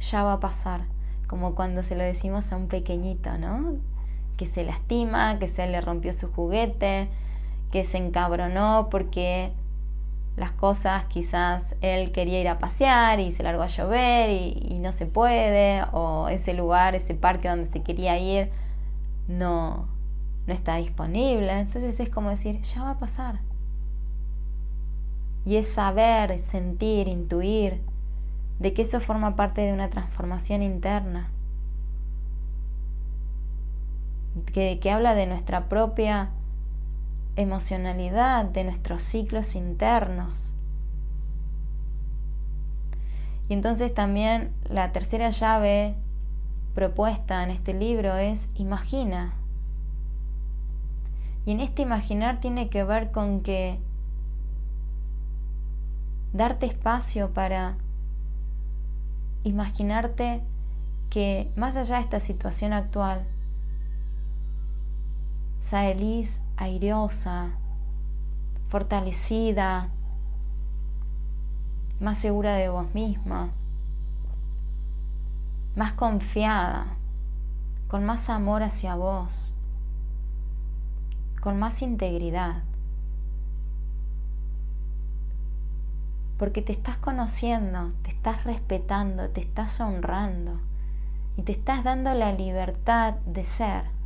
ya 0.00 0.24
va 0.24 0.34
a 0.34 0.40
pasar, 0.40 0.82
como 1.26 1.54
cuando 1.54 1.82
se 1.82 1.94
lo 1.94 2.02
decimos 2.02 2.52
a 2.52 2.56
un 2.56 2.68
pequeñito, 2.68 3.38
¿no? 3.38 3.72
Que 4.36 4.46
se 4.46 4.64
lastima, 4.64 5.38
que 5.38 5.48
se 5.48 5.66
le 5.68 5.80
rompió 5.80 6.12
su 6.12 6.32
juguete, 6.32 7.08
que 7.72 7.82
se 7.84 7.96
encabronó 7.96 8.88
porque 8.90 9.50
las 10.36 10.52
cosas 10.52 11.04
quizás 11.06 11.74
él 11.80 12.12
quería 12.12 12.40
ir 12.40 12.48
a 12.48 12.58
pasear 12.58 13.18
y 13.18 13.32
se 13.32 13.42
largó 13.42 13.62
a 13.62 13.66
llover 13.66 14.30
y, 14.30 14.78
no 14.78 14.92
se 14.92 15.06
puede, 15.06 15.82
o 15.92 16.28
ese 16.28 16.54
lugar, 16.54 16.94
ese 16.94 17.14
parque 17.14 17.48
donde 17.48 17.66
se 17.66 17.82
quería 17.82 18.18
ir 18.18 18.50
no, 19.26 19.88
no 20.46 20.54
está 20.54 20.76
disponible. 20.76 21.60
Entonces 21.60 21.98
es 21.98 22.08
como 22.10 22.30
decir, 22.30 22.60
ya 22.62 22.82
va 22.82 22.90
a 22.90 22.98
pasar. 22.98 23.40
Y 25.44 25.56
es 25.56 25.68
saber, 25.72 26.40
sentir, 26.42 27.08
intuir 27.08 27.80
de 28.58 28.74
que 28.74 28.82
eso 28.82 29.00
forma 29.00 29.34
parte 29.34 29.62
de 29.62 29.72
una 29.72 29.90
transformación 29.90 30.62
interna. 30.62 31.30
Que, 34.52 34.78
que 34.78 34.90
habla 34.90 35.14
de 35.14 35.26
nuestra 35.26 35.68
propia 35.68 36.30
emocionalidad, 37.36 38.44
de 38.44 38.64
nuestros 38.64 39.02
ciclos 39.02 39.54
internos. 39.54 40.54
Y 43.48 43.54
entonces 43.54 43.92
también 43.92 44.52
la 44.68 44.92
tercera 44.92 45.30
llave 45.30 45.94
propuesta 46.74 47.42
en 47.42 47.50
este 47.50 47.74
libro 47.74 48.16
es 48.16 48.52
imagina. 48.56 49.34
Y 51.44 51.52
en 51.52 51.60
este 51.60 51.82
imaginar 51.82 52.40
tiene 52.40 52.68
que 52.68 52.84
ver 52.84 53.10
con 53.10 53.42
que 53.42 53.78
darte 56.32 56.66
espacio 56.66 57.32
para 57.32 57.76
imaginarte 59.44 60.40
que 61.10 61.50
más 61.56 61.76
allá 61.76 61.96
de 61.96 62.02
esta 62.02 62.20
situación 62.20 62.72
actual, 62.72 63.26
Saelis 65.62 66.44
aireosa, 66.56 67.50
fortalecida, 68.68 69.90
más 72.00 72.18
segura 72.18 72.56
de 72.56 72.68
vos 72.68 72.92
misma, 72.94 73.50
más 75.76 75.92
confiada, 75.92 76.96
con 77.86 78.04
más 78.04 78.28
amor 78.28 78.64
hacia 78.64 78.96
vos, 78.96 79.54
con 81.40 81.60
más 81.60 81.80
integridad. 81.82 82.64
Porque 86.38 86.60
te 86.60 86.72
estás 86.72 86.96
conociendo, 86.96 87.92
te 88.02 88.10
estás 88.10 88.42
respetando, 88.42 89.30
te 89.30 89.42
estás 89.42 89.80
honrando 89.80 90.60
y 91.36 91.42
te 91.42 91.52
estás 91.52 91.84
dando 91.84 92.12
la 92.14 92.32
libertad 92.32 93.14
de 93.26 93.44
ser. 93.44 94.01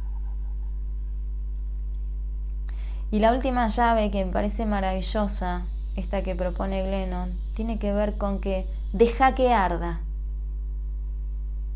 Y 3.10 3.20
la 3.20 3.32
última 3.32 3.68
llave 3.68 4.10
que 4.10 4.24
me 4.24 4.32
parece 4.32 4.66
maravillosa, 4.66 5.64
esta 5.96 6.22
que 6.22 6.34
propone 6.34 6.82
Glennon, 6.82 7.32
tiene 7.54 7.78
que 7.78 7.92
ver 7.92 8.16
con 8.18 8.40
que 8.40 8.66
deja 8.92 9.34
que 9.34 9.52
arda. 9.52 10.00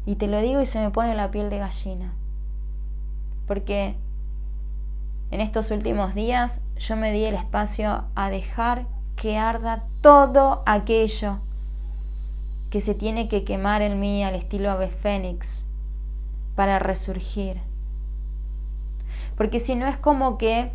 Y 0.06 0.16
te 0.16 0.26
lo 0.26 0.40
digo 0.40 0.60
y 0.60 0.66
se 0.66 0.80
me 0.80 0.90
pone 0.90 1.14
la 1.14 1.30
piel 1.30 1.50
de 1.50 1.58
gallina. 1.58 2.12
Porque 3.46 3.94
en 5.30 5.40
estos 5.40 5.70
últimos 5.70 6.14
días 6.14 6.60
yo 6.78 6.96
me 6.96 7.12
di 7.12 7.24
el 7.24 7.34
espacio 7.34 8.04
a 8.14 8.30
dejar 8.30 8.86
que 9.16 9.36
arda 9.36 9.84
todo 10.02 10.62
aquello 10.66 11.38
que 12.70 12.80
se 12.80 12.94
tiene 12.94 13.28
que 13.28 13.44
quemar 13.44 13.82
en 13.82 14.00
mí 14.00 14.24
al 14.24 14.34
estilo 14.34 14.70
ave 14.70 14.88
fénix 14.88 15.66
para 16.56 16.78
resurgir. 16.78 17.60
Porque 19.36 19.58
si 19.58 19.74
no 19.74 19.86
es 19.86 19.96
como 19.96 20.38
que 20.38 20.72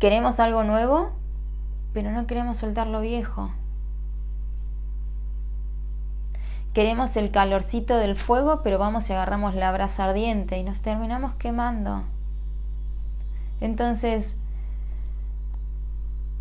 Queremos 0.00 0.40
algo 0.40 0.64
nuevo, 0.64 1.10
pero 1.92 2.10
no 2.10 2.26
queremos 2.26 2.56
soltar 2.56 2.86
lo 2.86 3.02
viejo. 3.02 3.52
Queremos 6.72 7.16
el 7.16 7.30
calorcito 7.30 7.98
del 7.98 8.16
fuego, 8.16 8.62
pero 8.64 8.78
vamos 8.78 9.10
y 9.10 9.12
agarramos 9.12 9.54
la 9.54 9.70
brasa 9.72 10.06
ardiente 10.06 10.56
y 10.56 10.62
nos 10.62 10.80
terminamos 10.80 11.34
quemando. 11.34 12.04
Entonces, 13.60 14.40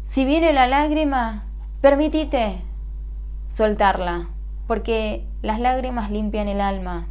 si 0.05 0.23
viene 0.23 0.53
la 0.53 0.65
lágrima, 0.65 1.43
permitite 1.81 2.61
soltarla, 3.49 4.29
porque 4.67 5.27
las 5.41 5.59
lágrimas 5.59 6.11
limpian 6.11 6.47
el 6.47 6.61
alma. 6.61 7.07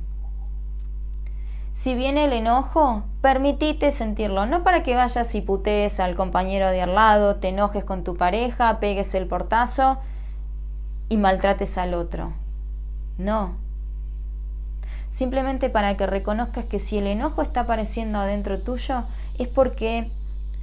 Si 1.78 1.94
viene 1.94 2.24
el 2.24 2.32
enojo, 2.32 3.04
permitite 3.20 3.92
sentirlo, 3.92 4.46
no 4.46 4.64
para 4.64 4.82
que 4.82 4.96
vayas 4.96 5.32
y 5.36 5.42
putees 5.42 6.00
al 6.00 6.16
compañero 6.16 6.70
de 6.70 6.82
al 6.82 6.96
lado, 6.96 7.36
te 7.36 7.50
enojes 7.50 7.84
con 7.84 8.02
tu 8.02 8.16
pareja, 8.16 8.80
pegues 8.80 9.14
el 9.14 9.28
portazo 9.28 9.98
y 11.08 11.18
maltrates 11.18 11.78
al 11.78 11.94
otro. 11.94 12.32
No. 13.16 13.54
Simplemente 15.12 15.70
para 15.70 15.96
que 15.96 16.08
reconozcas 16.08 16.64
que 16.64 16.80
si 16.80 16.98
el 16.98 17.06
enojo 17.06 17.42
está 17.42 17.60
apareciendo 17.60 18.18
adentro 18.18 18.58
tuyo, 18.58 19.04
es 19.38 19.46
porque 19.46 20.10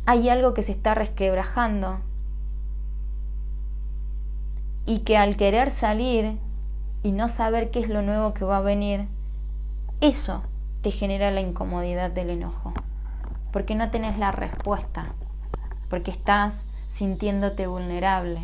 hay 0.05 0.27
algo 0.27 0.53
que 0.53 0.63
se 0.63 0.73
está 0.73 0.95
resquebrajando. 0.95 1.99
Y 4.85 4.99
que 4.99 5.15
al 5.15 5.37
querer 5.37 5.71
salir 5.71 6.37
y 7.03 7.13
no 7.13 7.29
saber 7.29 7.71
qué 7.71 7.79
es 7.79 7.87
lo 7.87 8.01
nuevo 8.01 8.33
que 8.33 8.43
va 8.43 8.57
a 8.57 8.61
venir, 8.61 9.07
eso 10.01 10.43
te 10.85 10.91
genera 10.91 11.31
la 11.31 11.41
incomodidad 11.41 12.11
del 12.11 12.29
enojo, 12.29 12.71
porque 13.51 13.73
no 13.73 13.89
tenés 13.89 14.19
la 14.19 14.31
respuesta, 14.31 15.15
porque 15.89 16.11
estás 16.11 16.69
sintiéndote 16.89 17.65
vulnerable, 17.65 18.39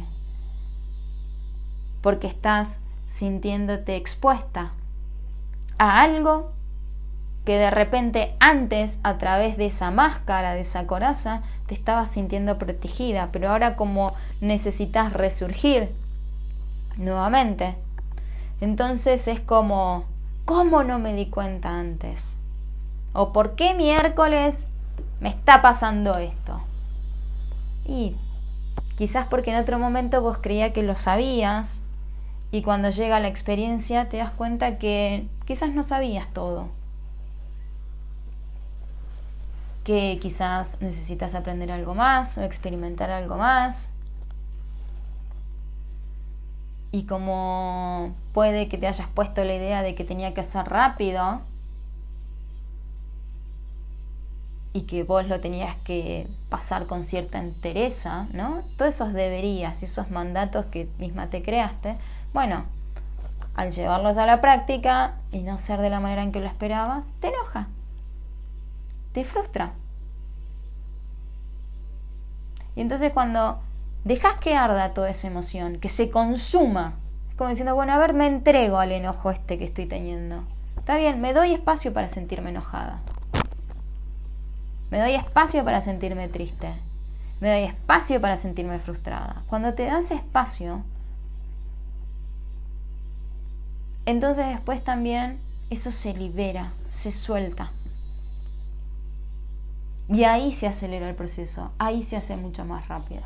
porque 2.02 2.26
estás 2.26 2.84
sintiéndote 3.06 3.96
expuesta 3.96 4.72
a 5.78 6.02
algo 6.02 6.54
que 7.46 7.60
de 7.60 7.70
repente 7.70 8.36
antes 8.40 9.00
a 9.04 9.20
través 9.20 9.56
de 9.56 9.68
esa 9.68 9.92
máscara, 9.92 10.56
de 10.56 10.62
esa 10.62 10.88
coraza, 10.88 11.44
te 11.68 11.76
estabas 11.76 12.10
sintiendo 12.10 12.58
protegida, 12.58 13.30
pero 13.32 13.52
ahora 13.52 13.76
como 13.76 14.16
necesitas 14.40 15.14
resurgir 15.14 15.90
nuevamente, 16.98 17.76
entonces 18.62 19.28
es 19.28 19.42
como 19.42 20.11
¿Cómo 20.46 20.84
no 20.84 21.00
me 21.00 21.14
di 21.14 21.28
cuenta 21.28 21.70
antes? 21.70 22.38
¿O 23.14 23.32
por 23.32 23.56
qué 23.56 23.74
miércoles 23.74 24.68
me 25.20 25.30
está 25.30 25.62
pasando 25.62 26.18
esto? 26.18 26.60
Y 27.86 28.16
quizás 28.98 29.28
porque 29.28 29.52
en 29.52 29.58
otro 29.58 29.80
momento 29.80 30.22
vos 30.22 30.38
creía 30.42 30.74
que 30.74 30.84
lo 30.84 30.96
sabías 30.96 31.82
y 32.52 32.64
cuando 32.64 32.90
llega 32.90 33.20
la 33.20 33.28
experiencia 33.28 34.10
te 34.10 34.18
das 34.18 34.32
cuenta 34.32 34.78
que 34.78 35.28
quizás 35.46 35.72
no 35.72 35.84
sabías 35.84 36.28
todo. 36.34 36.68
Que 39.84 40.20
quizás 40.22 40.82
necesitas 40.82 41.36
aprender 41.36 41.72
algo 41.72 41.96
más 41.96 42.38
o 42.38 42.44
experimentar 42.44 43.10
algo 43.10 43.38
más 43.38 43.94
y 46.92 47.06
como 47.06 48.14
puede 48.34 48.68
que 48.68 48.78
te 48.78 48.88
hayas 48.88 49.08
puesto 49.08 49.44
la 49.44 49.56
idea 49.56 49.82
de 49.82 49.96
que 49.96 50.04
tenía 50.04 50.34
que 50.34 50.44
ser 50.44 50.66
rápido, 50.66 51.42
y 54.74 54.84
que 54.84 55.04
vos 55.04 55.28
lo 55.28 55.40
tenías 55.40 55.76
que 55.78 56.28
pasar 56.50 56.86
con 56.88 57.04
cierta 57.04 57.40
entereza, 57.40 58.28
¿no? 58.34 58.62
Todos 58.78 58.96
esos 58.96 59.14
deberías 59.14 59.82
y 59.82 59.86
esos 59.86 60.12
mandatos 60.12 60.66
que 60.68 60.88
misma 60.98 61.28
te 61.28 61.44
creaste, 61.44 61.98
bueno, 62.34 62.64
al 63.54 63.72
llevarlos 63.72 64.18
a 64.18 64.26
la 64.26 64.40
práctica 64.40 65.16
y 65.32 65.42
no 65.42 65.58
ser 65.58 65.82
de 65.82 65.90
la 65.90 66.00
manera 66.00 66.24
en 66.24 66.32
que 66.32 66.40
lo 66.40 66.48
esperabas, 66.48 67.12
te 67.20 67.28
enoja, 67.28 67.68
te 69.14 69.26
frustra. 69.26 69.74
Y 72.76 72.82
entonces 72.82 73.12
cuando 73.12 73.60
dejas 74.04 74.36
que 74.36 74.56
arda 74.56 74.94
toda 74.94 75.10
esa 75.10 75.28
emoción, 75.28 75.80
que 75.80 75.90
se 75.90 76.10
consuma, 76.10 76.96
como 77.38 77.50
diciendo, 77.50 77.76
bueno, 77.76 77.94
a 77.94 77.98
ver, 77.98 78.14
me 78.14 78.28
entrego 78.28 78.78
al 78.78 78.92
enojo 78.92 79.32
este 79.32 79.58
que 79.58 79.66
estoy 79.66 79.86
teniendo. 79.86 80.44
Está 80.78 80.98
bien, 80.98 81.22
me 81.22 81.34
doy 81.34 81.54
espacio 81.54 81.94
para 81.94 82.10
sentirme 82.10 82.50
enojada. 82.50 83.02
Me 84.90 85.00
doy 85.00 85.14
espacio 85.14 85.64
para 85.64 85.82
sentirme 85.82 86.28
triste. 86.28 86.74
Me 87.40 87.50
doy 87.50 87.64
espacio 87.64 88.22
para 88.22 88.36
sentirme 88.36 88.78
frustrada. 88.80 89.44
Cuando 89.48 89.74
te 89.74 89.86
das 89.86 90.12
espacio, 90.12 90.84
entonces 94.06 94.48
después 94.48 94.84
también 94.84 95.40
eso 95.70 95.92
se 95.92 96.14
libera, 96.14 96.72
se 96.90 97.12
suelta. 97.12 97.72
Y 100.10 100.26
ahí 100.26 100.54
se 100.54 100.68
acelera 100.68 101.10
el 101.10 101.16
proceso, 101.16 101.72
ahí 101.80 102.04
se 102.04 102.18
hace 102.18 102.36
mucho 102.36 102.66
más 102.66 102.88
rápido. 102.88 103.22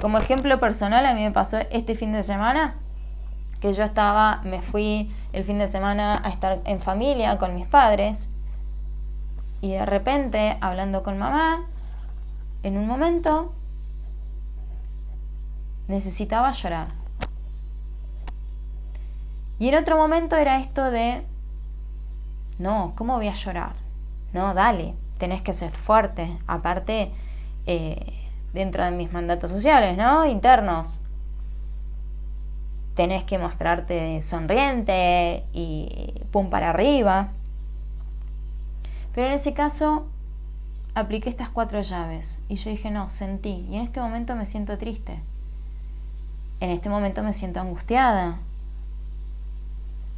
Como 0.00 0.18
ejemplo 0.18 0.58
personal, 0.60 1.06
a 1.06 1.14
mí 1.14 1.22
me 1.22 1.30
pasó 1.30 1.58
este 1.70 1.94
fin 1.94 2.12
de 2.12 2.22
semana 2.22 2.74
que 3.60 3.72
yo 3.72 3.84
estaba, 3.84 4.40
me 4.44 4.62
fui 4.62 5.14
el 5.32 5.44
fin 5.44 5.58
de 5.58 5.68
semana 5.68 6.20
a 6.24 6.30
estar 6.30 6.60
en 6.64 6.80
familia 6.80 7.38
con 7.38 7.54
mis 7.54 7.66
padres 7.66 8.30
y 9.60 9.72
de 9.72 9.84
repente, 9.84 10.56
hablando 10.60 11.02
con 11.02 11.18
mamá, 11.18 11.66
en 12.62 12.78
un 12.78 12.86
momento 12.86 13.52
necesitaba 15.88 16.52
llorar. 16.52 16.88
Y 19.58 19.68
en 19.68 19.74
otro 19.74 19.98
momento 19.98 20.36
era 20.36 20.58
esto 20.58 20.90
de, 20.90 21.22
no, 22.58 22.94
¿cómo 22.96 23.16
voy 23.16 23.28
a 23.28 23.34
llorar? 23.34 23.72
No, 24.32 24.54
dale, 24.54 24.94
tenés 25.18 25.42
que 25.42 25.52
ser 25.52 25.70
fuerte. 25.72 26.38
Aparte, 26.46 27.12
eh, 27.66 28.19
dentro 28.52 28.84
de 28.84 28.90
mis 28.90 29.12
mandatos 29.12 29.50
sociales, 29.50 29.96
¿no? 29.96 30.26
Internos. 30.26 31.00
Tenés 32.94 33.24
que 33.24 33.38
mostrarte 33.38 34.22
sonriente 34.22 35.44
y 35.52 36.12
pum 36.32 36.50
para 36.50 36.70
arriba. 36.70 37.32
Pero 39.14 39.28
en 39.28 39.32
ese 39.32 39.54
caso 39.54 40.06
apliqué 40.94 41.30
estas 41.30 41.50
cuatro 41.50 41.80
llaves 41.80 42.42
y 42.48 42.56
yo 42.56 42.70
dije, 42.70 42.90
no, 42.90 43.08
sentí. 43.08 43.66
Y 43.70 43.76
en 43.76 43.82
este 43.82 44.00
momento 44.00 44.34
me 44.36 44.46
siento 44.46 44.76
triste. 44.78 45.20
En 46.60 46.70
este 46.70 46.88
momento 46.88 47.22
me 47.22 47.32
siento 47.32 47.60
angustiada. 47.60 48.38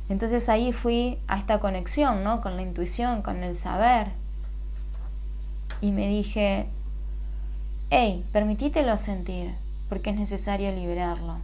Entonces 0.09 0.49
ahí 0.49 0.73
fui 0.73 1.19
a 1.29 1.39
esta 1.39 1.61
conexión, 1.61 2.25
¿no? 2.25 2.41
Con 2.41 2.57
la 2.57 2.63
intuición, 2.63 3.23
con 3.23 3.45
el 3.45 3.57
saber. 3.59 4.13
Y 5.81 5.91
me 5.91 6.09
dije, 6.09 6.69
hey, 7.95 8.25
permitítelo 8.33 8.97
sentir, 8.97 9.51
porque 9.91 10.09
es 10.09 10.17
necesario 10.17 10.73
liberarlo. 10.73 11.37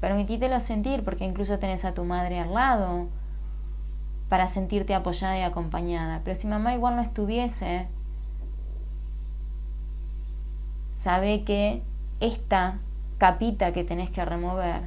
Permitítelo 0.00 0.60
sentir, 0.60 1.02
porque 1.02 1.24
incluso 1.24 1.58
tenés 1.58 1.84
a 1.84 1.92
tu 1.92 2.04
madre 2.04 2.38
al 2.38 2.54
lado 2.54 3.08
para 4.28 4.46
sentirte 4.46 4.94
apoyada 4.94 5.36
y 5.36 5.42
acompañada. 5.42 6.20
Pero 6.22 6.36
si 6.36 6.46
mamá 6.46 6.76
igual 6.76 6.94
no 6.94 7.02
estuviese, 7.02 7.88
sabe 10.94 11.42
que 11.42 11.82
esta 12.20 12.78
capita 13.18 13.72
que 13.72 13.82
tenés 13.82 14.08
que 14.08 14.24
remover 14.24 14.82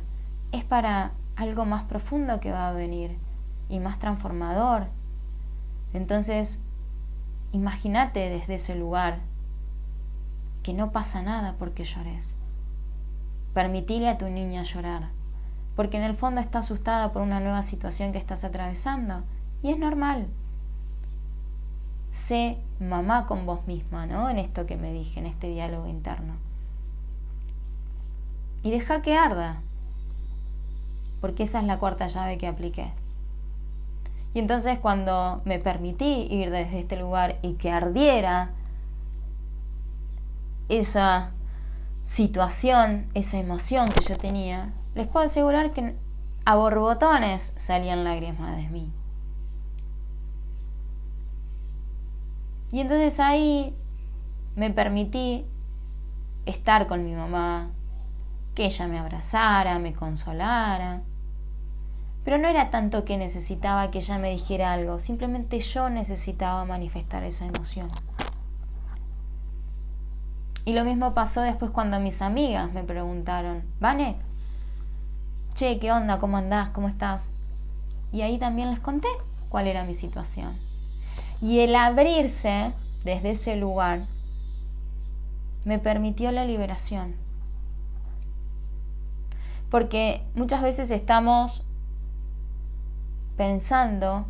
es 0.53 0.63
para 0.63 1.11
algo 1.35 1.65
más 1.65 1.83
profundo 1.89 2.39
que 2.39 2.53
va 2.53 2.69
a 2.69 2.73
venir 2.73 3.17
y 3.67 3.79
más 3.79 3.99
transformador. 3.99 4.87
Entonces, 5.93 6.63
imagínate 7.51 8.29
desde 8.29 8.55
ese 8.55 8.75
lugar 8.75 9.34
que 10.65 10.73
no 10.73 10.91
pasa 10.91 11.21
nada 11.21 11.57
porque 11.59 11.83
llores. 11.83 12.39
Permitile 13.53 14.09
a 14.09 14.17
tu 14.17 14.27
niña 14.29 14.63
llorar, 14.63 15.09
porque 15.75 15.97
en 15.97 16.01
el 16.01 16.15
fondo 16.15 16.41
está 16.41 16.57
asustada 16.57 17.09
por 17.09 17.21
una 17.21 17.39
nueva 17.39 17.61
situación 17.61 18.11
que 18.11 18.17
estás 18.17 18.43
atravesando 18.43 19.21
y 19.61 19.69
es 19.69 19.77
normal. 19.77 20.25
Sé 22.11 22.57
mamá 22.79 23.27
con 23.27 23.45
vos 23.45 23.67
misma, 23.67 24.07
¿no? 24.07 24.27
En 24.27 24.39
esto 24.39 24.65
que 24.65 24.75
me 24.75 24.91
dije, 24.91 25.19
en 25.19 25.27
este 25.27 25.49
diálogo 25.49 25.85
interno. 25.85 26.33
Y 28.63 28.71
deja 28.71 29.03
que 29.03 29.15
arda, 29.15 29.61
porque 31.21 31.43
esa 31.43 31.59
es 31.59 31.65
la 31.65 31.77
cuarta 31.77 32.07
llave 32.07 32.39
que 32.39 32.47
apliqué. 32.47 32.91
Y 34.33 34.39
entonces 34.39 34.79
cuando 34.79 35.43
me 35.45 35.59
permití 35.59 36.27
ir 36.31 36.49
desde 36.49 36.79
este 36.79 36.97
lugar 36.97 37.37
y 37.43 37.53
que 37.53 37.69
ardiera 37.69 38.49
esa 40.69 41.31
situación, 42.03 43.07
esa 43.13 43.37
emoción 43.37 43.91
que 43.91 44.03
yo 44.05 44.17
tenía, 44.17 44.73
les 44.93 45.07
puedo 45.07 45.25
asegurar 45.25 45.71
que 45.71 45.95
a 46.45 46.55
borbotones 46.55 47.55
salían 47.57 48.03
lágrimas 48.03 48.55
de 48.55 48.69
mí. 48.69 48.91
Y 52.71 52.79
entonces 52.79 53.19
ahí 53.19 53.75
me 54.55 54.69
permití 54.69 55.45
estar 56.45 56.87
con 56.87 57.03
mi 57.03 57.13
mamá, 57.13 57.71
que 58.53 58.65
ella 58.65 58.87
me 58.87 58.99
abrazara, 58.99 59.79
me 59.79 59.93
consolara. 59.93 61.01
Pero 62.23 62.37
no 62.37 62.47
era 62.47 62.71
tanto 62.71 63.05
que 63.05 63.17
necesitaba 63.17 63.91
que 63.91 63.99
ella 63.99 64.17
me 64.17 64.31
dijera 64.31 64.73
algo, 64.73 64.99
simplemente 64.99 65.59
yo 65.59 65.89
necesitaba 65.89 66.65
manifestar 66.65 67.23
esa 67.23 67.45
emoción. 67.45 67.89
Y 70.65 70.73
lo 70.73 70.83
mismo 70.83 71.13
pasó 71.13 71.41
después 71.41 71.69
cuando 71.69 71.99
mis 71.99 72.23
amigas 72.23 72.73
me 72.73 72.83
preguntaron, 72.83 73.63
Vane, 73.79 74.17
che, 75.53 75.79
¿qué 75.79 75.91
onda? 75.91 76.17
¿Cómo 76.17 76.37
andás? 76.37 76.69
¿Cómo 76.69 76.89
estás? 76.89 77.31
Y 78.11 78.21
ahí 78.21 78.39
también 78.39 78.71
les 78.71 78.79
conté 78.79 79.07
cuál 79.49 79.67
era 79.67 79.83
mi 79.83 79.93
situación. 79.93 80.51
Y 81.39 81.59
el 81.59 81.75
abrirse 81.75 82.71
desde 83.03 83.31
ese 83.31 83.55
lugar 83.57 83.99
me 85.65 85.77
permitió 85.77 86.31
la 86.31 86.45
liberación. 86.45 87.15
Porque 89.69 90.23
muchas 90.33 90.63
veces 90.63 90.89
estamos 90.89 91.67
pensando 93.37 94.25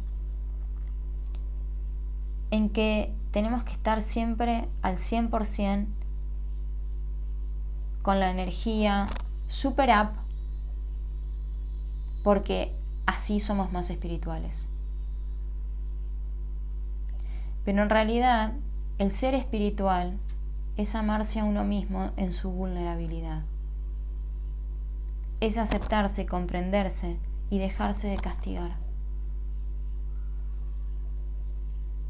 en 2.52 2.70
que 2.70 3.14
tenemos 3.32 3.64
que 3.64 3.74
estar 3.74 4.02
siempre 4.02 4.68
al 4.82 4.98
100% 4.98 5.88
con 8.06 8.20
la 8.20 8.30
energía 8.30 9.08
super 9.50 9.90
up 9.90 10.12
porque 12.24 12.72
así 13.08 13.40
somos 13.40 13.72
más 13.72 13.90
espirituales. 13.90 14.72
Pero 17.64 17.82
en 17.82 17.90
realidad 17.90 18.54
el 19.00 19.12
ser 19.12 19.34
espiritual 19.34 20.20
es 20.78 20.94
amarse 20.94 21.40
a 21.40 21.46
uno 21.46 21.64
mismo 21.64 22.12
en 22.16 22.32
su 22.32 22.52
vulnerabilidad. 22.52 23.42
Es 25.40 25.58
aceptarse, 25.58 26.28
comprenderse 26.28 27.18
y 27.50 27.58
dejarse 27.58 28.10
de 28.10 28.18
castigar. 28.18 28.78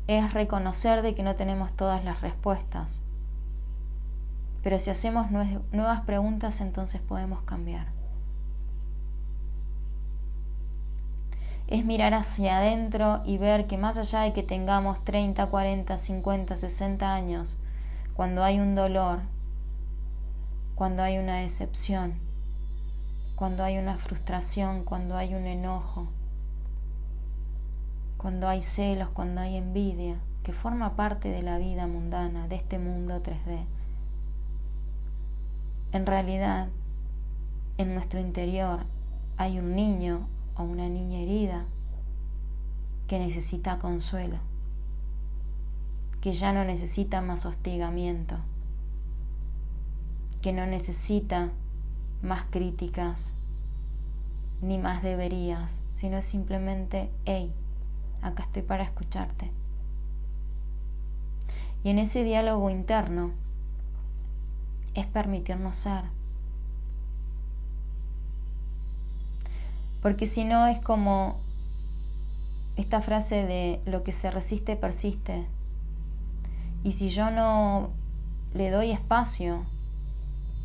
Es 0.08 0.34
reconocer 0.34 1.02
de 1.02 1.16
que 1.16 1.24
no 1.24 1.36
tenemos 1.36 1.74
todas 1.78 2.04
las 2.04 2.20
respuestas 2.20 3.08
pero 4.66 4.80
si 4.80 4.90
hacemos 4.90 5.30
nuevas 5.30 6.02
preguntas, 6.06 6.60
entonces 6.60 7.00
podemos 7.00 7.44
cambiar. 7.44 7.86
Es 11.68 11.86
mirar 11.86 12.16
hacia 12.16 12.58
adentro 12.58 13.22
y 13.26 13.38
ver 13.38 13.68
que 13.68 13.78
más 13.78 13.96
allá 14.00 14.22
de 14.22 14.34
que 14.34 14.42
tengamos 14.42 15.06
30, 15.06 15.52
40, 15.52 16.00
50, 16.00 16.56
60 16.56 17.14
años, 17.14 17.60
cuando 18.16 18.44
hay 18.44 18.60
un 18.60 18.74
dolor, 18.74 19.20
cuando 20.74 21.04
hay 21.04 21.20
una 21.20 21.42
decepción, 21.42 22.16
cuando 23.36 23.64
hay 23.64 23.78
una 23.78 23.98
frustración, 23.98 24.84
cuando 24.84 25.16
hay 25.16 25.36
un 25.36 25.46
enojo, 25.46 26.08
cuando 28.18 28.48
hay 28.48 28.64
celos, 28.64 29.10
cuando 29.10 29.42
hay 29.42 29.58
envidia, 29.58 30.16
que 30.42 30.54
forma 30.54 30.96
parte 30.96 31.30
de 31.30 31.44
la 31.44 31.60
vida 31.60 31.86
mundana, 31.86 32.48
de 32.48 32.56
este 32.56 32.80
mundo 32.80 33.22
3D 33.22 33.75
en 35.96 36.06
realidad, 36.06 36.68
en 37.78 37.94
nuestro 37.94 38.20
interior 38.20 38.82
hay 39.38 39.60
un 39.60 39.76
niño 39.76 40.28
o 40.58 40.64
una 40.64 40.90
niña 40.90 41.20
herida 41.20 41.66
que 43.08 43.18
necesita 43.18 43.80
consuelo, 43.80 44.40
que 46.20 46.34
ya 46.34 46.52
no 46.52 46.66
necesita 46.66 47.22
más 47.22 47.46
hostigamiento, 47.46 48.36
que 50.42 50.52
no 50.52 50.66
necesita 50.66 51.52
más 52.22 52.44
críticas 52.50 53.38
ni 54.62 54.78
más 54.78 55.02
deberías, 55.02 55.86
sino 55.94 56.22
simplemente, 56.22 57.10
hey, 57.24 57.54
acá 58.22 58.44
estoy 58.44 58.64
para 58.64 58.84
escucharte. 58.84 59.50
Y 61.86 61.90
en 61.90 62.00
ese 62.00 62.26
diálogo 62.26 62.70
interno 62.70 63.45
es 64.96 65.06
permitirnos 65.06 65.76
ser. 65.76 66.04
Porque 70.02 70.28
si 70.28 70.44
no 70.44 70.68
es 70.68 70.80
como 70.82 71.40
esta 72.78 73.02
frase 73.02 73.46
de 73.46 73.82
lo 73.86 74.04
que 74.04 74.12
se 74.12 74.32
resiste 74.32 74.76
persiste. 74.76 75.46
Y 76.84 76.92
si 76.92 77.10
yo 77.10 77.32
no 77.32 77.90
le 78.54 78.70
doy 78.70 78.92
espacio 78.92 79.66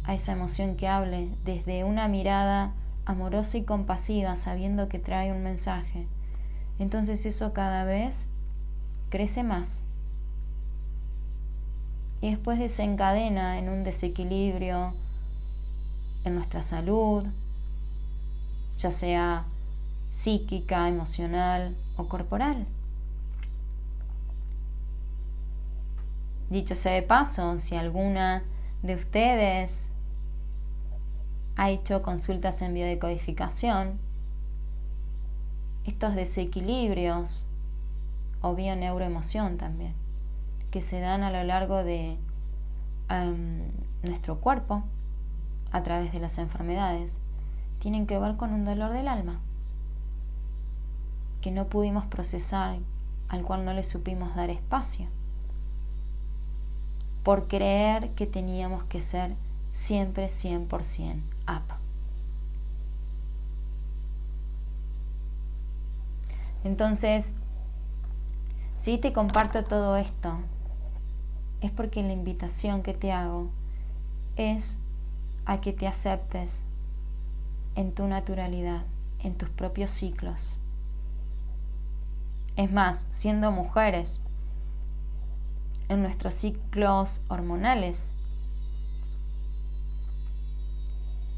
a 0.05 0.15
esa 0.15 0.33
emoción 0.33 0.77
que 0.77 0.89
hable 0.89 1.29
desde 1.45 1.85
una 1.85 2.09
mirada 2.09 2.75
amorosa 3.05 3.59
y 3.59 3.65
compasiva, 3.65 4.37
sabiendo 4.37 4.89
que 4.89 4.99
trae 4.99 5.33
un 5.33 5.43
mensaje, 5.43 6.07
entonces 6.79 7.27
eso 7.27 7.53
cada 7.53 7.85
vez 7.85 8.31
crece 9.09 9.43
más. 9.43 9.85
Y 12.21 12.31
después 12.31 12.59
desencadena 12.59 13.59
en 13.59 13.69
un 13.69 13.83
desequilibrio 13.83 14.93
en 16.25 16.35
nuestra 16.35 16.63
salud, 16.63 17.25
ya 18.79 18.91
sea 18.91 19.45
psíquica, 20.11 20.89
emocional 20.89 21.77
o 21.97 22.09
corporal. 22.09 22.67
Dicho 26.51 26.75
sea 26.75 26.93
de 26.93 27.03
paso, 27.03 27.59
si 27.59 27.77
alguna 27.77 28.43
de 28.83 28.97
ustedes 28.97 29.91
ha 31.57 31.71
hecho 31.71 32.03
consultas 32.03 32.61
en 32.63 32.75
biodecodificación, 32.75 34.01
estos 35.85 36.15
desequilibrios 36.15 37.47
o 38.41 38.55
bio-neuroemoción 38.55 39.59
también, 39.59 39.95
que 40.71 40.83
se 40.83 41.01
dan 41.01 41.23
a 41.23 41.31
lo 41.31 41.43
largo 41.45 41.85
de 41.85 42.17
nuestro 44.03 44.41
cuerpo 44.41 44.85
a 45.73 45.83
través 45.83 46.13
de 46.13 46.21
las 46.21 46.39
enfermedades, 46.39 47.23
tienen 47.81 48.07
que 48.07 48.19
ver 48.19 48.37
con 48.37 48.53
un 48.53 48.65
dolor 48.65 48.93
del 48.93 49.09
alma 49.09 49.41
que 51.41 51.51
no 51.51 51.67
pudimos 51.67 52.05
procesar, 52.07 52.79
al 53.29 53.43
cual 53.43 53.65
no 53.65 53.73
le 53.73 53.83
supimos 53.83 54.35
dar 54.37 54.51
espacio, 54.51 55.07
por 57.25 57.49
creer 57.49 58.11
que 58.11 58.27
teníamos 58.27 58.85
que 58.85 59.01
ser 59.01 59.35
siempre 59.73 60.27
100% 60.27 61.21
up. 61.49 61.75
Entonces, 66.63 67.37
si 68.77 68.99
te 68.99 69.13
comparto 69.13 69.65
todo 69.65 69.97
esto, 69.97 70.39
es 71.61 71.71
porque 71.71 72.03
la 72.03 72.13
invitación 72.13 72.83
que 72.83 72.95
te 72.95 73.13
hago 73.13 73.51
es 74.37 74.81
a 75.45 75.61
que 75.61 75.73
te 75.73 75.87
aceptes 75.87 76.65
en 77.75 77.93
tu 77.93 78.07
naturalidad, 78.07 78.85
en 79.23 79.35
tus 79.35 79.49
propios 79.51 79.91
ciclos. 79.91 80.57
Es 82.57 82.71
más, 82.73 83.09
siendo 83.13 83.51
mujeres, 83.51 84.21
en 85.89 86.03
nuestros 86.03 86.35
ciclos 86.35 87.25
hormonales, 87.29 88.11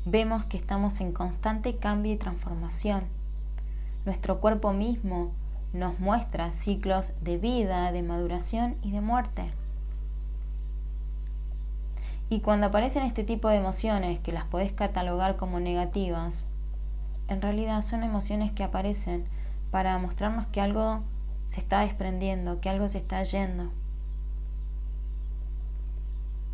vemos 0.05 0.45
que 0.45 0.57
estamos 0.57 1.01
en 1.01 1.13
constante 1.13 1.77
cambio 1.77 2.13
y 2.13 2.17
transformación. 2.17 3.05
Nuestro 4.05 4.41
cuerpo 4.41 4.73
mismo 4.73 5.33
nos 5.73 5.99
muestra 6.01 6.53
ciclos 6.53 7.15
de 7.23 7.39
vida, 7.39 7.93
de 7.93 8.03
maduración 8.03 8.77
y 8.83 8.91
de 8.91 9.01
muerte. 9.01 9.53
Y 12.33 12.41
cuando 12.41 12.69
aparecen 12.69 13.03
este 13.03 13.25
tipo 13.25 13.49
de 13.49 13.57
emociones 13.57 14.19
que 14.21 14.33
las 14.33 14.47
podés 14.47 14.73
catalogar 14.73 15.37
como 15.37 15.61
negativas, 15.61 16.49
en 17.29 17.43
realidad 17.43 17.83
son 17.83 18.05
emociones 18.05 18.53
que 18.53 18.65
aparecen 18.65 19.27
para 19.71 19.99
mostrarnos 19.99 20.47
que 20.47 20.63
algo 20.63 21.01
se 21.51 21.61
está 21.61 21.81
desprendiendo, 21.81 22.59
que 22.63 22.71
algo 22.71 22.89
se 22.89 22.97
está 22.97 23.23
yendo. 23.23 23.71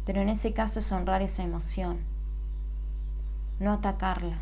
Pero 0.05 0.21
en 0.21 0.31
ese 0.31 0.53
caso 0.53 0.81
es 0.81 0.91
honrar 0.91 1.23
esa 1.23 1.45
emoción, 1.45 1.99
no 3.61 3.73
atacarla, 3.73 4.39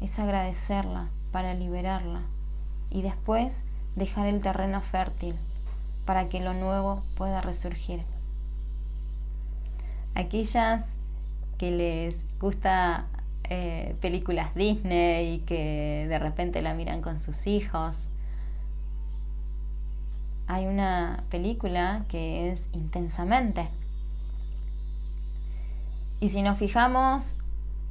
es 0.00 0.18
agradecerla 0.18 1.08
para 1.30 1.54
liberarla 1.54 2.22
y 2.90 3.02
después 3.02 3.68
dejar 3.94 4.26
el 4.26 4.40
terreno 4.40 4.80
fértil 4.80 5.36
para 6.04 6.28
que 6.28 6.40
lo 6.40 6.52
nuevo 6.52 7.04
pueda 7.16 7.40
resurgir 7.40 8.02
aquellas 10.18 10.84
que 11.58 11.70
les 11.70 12.38
gusta 12.38 13.06
eh, 13.44 13.96
películas 14.00 14.54
Disney 14.54 15.34
y 15.34 15.38
que 15.40 16.06
de 16.08 16.18
repente 16.18 16.60
la 16.60 16.74
miran 16.74 17.00
con 17.00 17.22
sus 17.22 17.46
hijos. 17.46 18.10
Hay 20.46 20.66
una 20.66 21.24
película 21.30 22.04
que 22.08 22.50
es 22.50 22.68
intensamente. 22.72 23.68
Y 26.20 26.30
si 26.30 26.42
nos 26.42 26.58
fijamos 26.58 27.38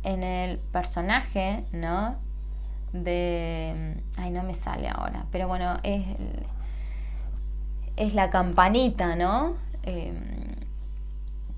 en 0.04 0.24
el 0.24 0.60
personaje, 0.72 1.64
¿no? 1.72 2.16
De. 2.92 4.02
Ay, 4.18 4.32
no 4.32 4.44
me 4.44 4.56
sale 4.56 4.90
ahora. 4.90 5.26
Pero 5.32 5.48
bueno, 5.48 5.78
es. 5.84 6.06
Es 7.96 8.14
la 8.14 8.30
campanita, 8.30 9.16
¿no? 9.16 9.56
Eh, 9.84 10.14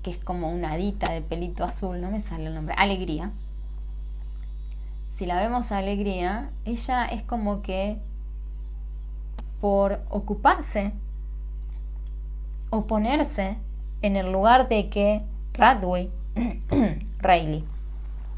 que 0.02 0.10
es 0.10 0.18
como 0.18 0.50
una 0.50 0.72
hadita 0.72 1.12
de 1.12 1.20
pelito 1.20 1.64
azul, 1.64 2.00
no 2.00 2.10
me 2.10 2.20
sale 2.20 2.46
el 2.46 2.54
nombre, 2.54 2.74
Alegría. 2.76 3.32
Si 5.12 5.26
la 5.26 5.36
vemos 5.36 5.72
a 5.72 5.78
Alegría, 5.78 6.50
ella 6.64 7.04
es 7.06 7.22
como 7.22 7.60
que 7.60 7.98
por 9.60 10.00
ocuparse 10.08 10.92
o 12.70 12.86
ponerse 12.86 13.58
en 14.00 14.16
el 14.16 14.32
lugar 14.32 14.68
de 14.68 14.88
que 14.88 15.22
Radway, 15.52 16.10
Riley, 17.18 17.64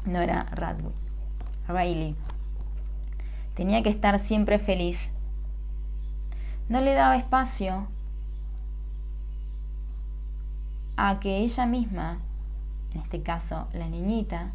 no 0.05 0.19
era 0.19 0.43
Radway, 0.51 0.93
Riley, 1.67 2.15
tenía 3.55 3.81
que 3.81 3.89
estar 3.89 4.19
siempre 4.19 4.59
feliz. 4.59 5.13
No 6.67 6.81
le 6.81 6.93
daba 6.93 7.15
espacio 7.15 7.87
a 10.97 11.19
que 11.19 11.39
ella 11.39 11.65
misma, 11.65 12.19
en 12.93 13.01
este 13.01 13.23
caso 13.23 13.67
la 13.73 13.87
niñita, 13.87 14.51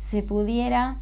se 0.00 0.22
pudiera, 0.22 0.98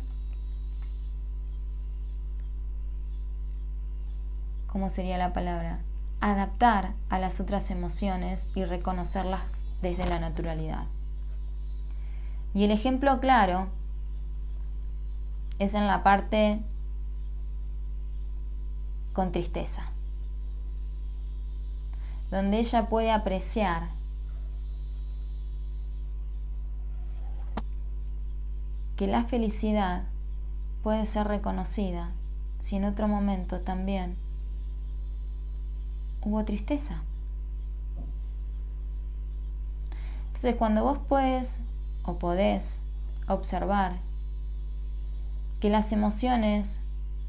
¿cómo 4.68 4.90
sería 4.90 5.18
la 5.18 5.32
palabra? 5.32 5.80
Adaptar 6.20 6.94
a 7.10 7.18
las 7.18 7.40
otras 7.40 7.70
emociones 7.70 8.52
y 8.54 8.64
reconocerlas 8.64 9.80
desde 9.82 10.06
la 10.06 10.20
naturalidad. 10.20 10.86
Y 12.54 12.64
el 12.64 12.70
ejemplo 12.70 13.18
claro 13.18 13.68
es 15.58 15.74
en 15.74 15.86
la 15.86 16.02
parte 16.02 16.62
con 19.12 19.32
tristeza, 19.32 19.90
donde 22.30 22.60
ella 22.60 22.88
puede 22.88 23.10
apreciar 23.10 23.88
que 29.02 29.08
la 29.08 29.24
felicidad 29.24 30.04
puede 30.84 31.06
ser 31.06 31.26
reconocida 31.26 32.12
si 32.60 32.76
en 32.76 32.84
otro 32.84 33.08
momento 33.08 33.58
también 33.58 34.14
hubo 36.24 36.44
tristeza. 36.44 37.02
Entonces 40.26 40.54
cuando 40.54 40.84
vos 40.84 40.98
puedes 41.08 41.62
o 42.04 42.20
podés 42.20 42.80
observar 43.26 43.98
que 45.58 45.68
las 45.68 45.90
emociones 45.90 46.84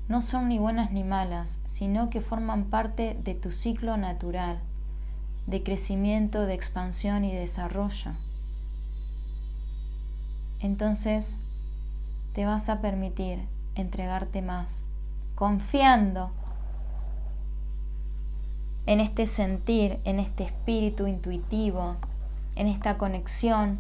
no 0.08 0.22
son 0.22 0.50
ni 0.50 0.60
buenas 0.60 0.92
ni 0.92 1.04
malas, 1.04 1.64
sino 1.68 2.12
que 2.12 2.22
forman 2.22 2.66
parte 2.66 3.18
de 3.24 3.34
tu 3.34 3.52
ciclo 3.52 3.98
natural 3.98 4.60
de 5.48 5.64
crecimiento, 5.64 6.46
de 6.46 6.54
expansión 6.54 7.26
y 7.26 7.34
desarrollo. 7.34 8.12
Entonces 10.62 11.38
te 12.34 12.46
vas 12.46 12.70
a 12.70 12.82
permitir 12.82 13.48
entregarte 13.76 14.42
más, 14.42 14.86
confiando 15.36 16.32
en 18.86 19.00
este 19.00 19.28
sentir, 19.28 20.00
en 20.04 20.20
este 20.20 20.44
espíritu 20.44 21.08
intuitivo, 21.08 21.96
en 22.56 22.68
esta 22.68 22.98
conexión 22.98 23.80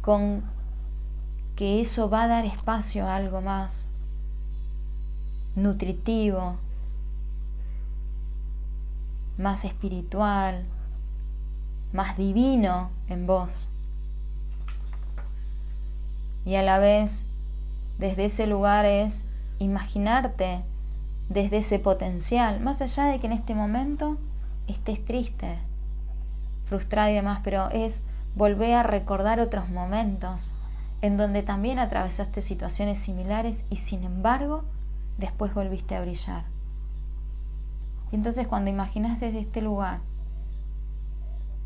con 0.00 0.44
que 1.56 1.80
eso 1.80 2.10
va 2.10 2.24
a 2.24 2.28
dar 2.28 2.44
espacio 2.44 3.06
a 3.06 3.16
algo 3.16 3.40
más 3.40 3.88
nutritivo, 5.56 6.56
más 9.38 9.64
espiritual, 9.64 10.64
más 11.92 12.16
divino 12.16 12.90
en 13.08 13.26
vos. 13.26 13.70
Y 16.44 16.56
a 16.56 16.62
la 16.62 16.78
vez, 16.78 17.30
desde 17.98 18.26
ese 18.26 18.46
lugar 18.46 18.84
es 18.84 19.26
imaginarte 19.58 20.62
desde 21.28 21.58
ese 21.58 21.78
potencial, 21.78 22.60
más 22.60 22.82
allá 22.82 23.06
de 23.06 23.18
que 23.18 23.26
en 23.26 23.32
este 23.32 23.54
momento 23.54 24.18
estés 24.66 25.04
triste, 25.04 25.58
frustrado 26.66 27.10
y 27.10 27.14
demás, 27.14 27.40
pero 27.44 27.70
es 27.70 28.04
volver 28.34 28.74
a 28.74 28.82
recordar 28.82 29.40
otros 29.40 29.68
momentos 29.68 30.54
en 31.02 31.16
donde 31.16 31.42
también 31.42 31.78
atravesaste 31.78 32.42
situaciones 32.42 32.98
similares 32.98 33.66
y 33.70 33.76
sin 33.76 34.04
embargo 34.04 34.64
después 35.18 35.54
volviste 35.54 35.94
a 35.94 36.00
brillar. 36.00 36.44
Y 38.10 38.16
entonces 38.16 38.46
cuando 38.46 38.70
imaginas 38.70 39.20
desde 39.20 39.40
este 39.40 39.60
lugar, 39.60 40.00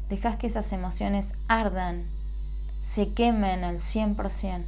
dejas 0.09 0.38
que 0.38 0.47
esas 0.47 0.73
emociones 0.73 1.35
ardan, 1.49 2.03
se 2.83 3.12
quemen 3.12 3.64
al 3.64 3.77
100%, 3.77 4.64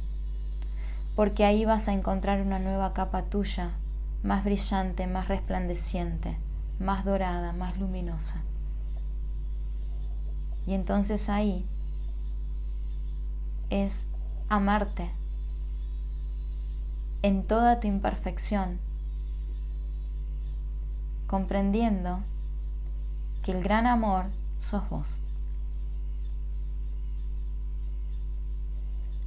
porque 1.15 1.45
ahí 1.45 1.65
vas 1.65 1.87
a 1.87 1.93
encontrar 1.93 2.41
una 2.41 2.59
nueva 2.59 2.93
capa 2.93 3.23
tuya, 3.23 3.71
más 4.23 4.43
brillante, 4.43 5.07
más 5.07 5.27
resplandeciente, 5.27 6.37
más 6.79 7.05
dorada, 7.05 7.53
más 7.53 7.77
luminosa. 7.77 8.41
Y 10.65 10.73
entonces 10.73 11.29
ahí 11.29 11.65
es 13.69 14.07
amarte 14.47 15.09
en 17.23 17.45
toda 17.45 17.79
tu 17.79 17.87
imperfección, 17.87 18.79
comprendiendo 21.27 22.19
que 23.43 23.51
el 23.51 23.63
gran 23.63 23.87
amor 23.87 24.25
sos 24.59 24.87
vos. 24.89 25.17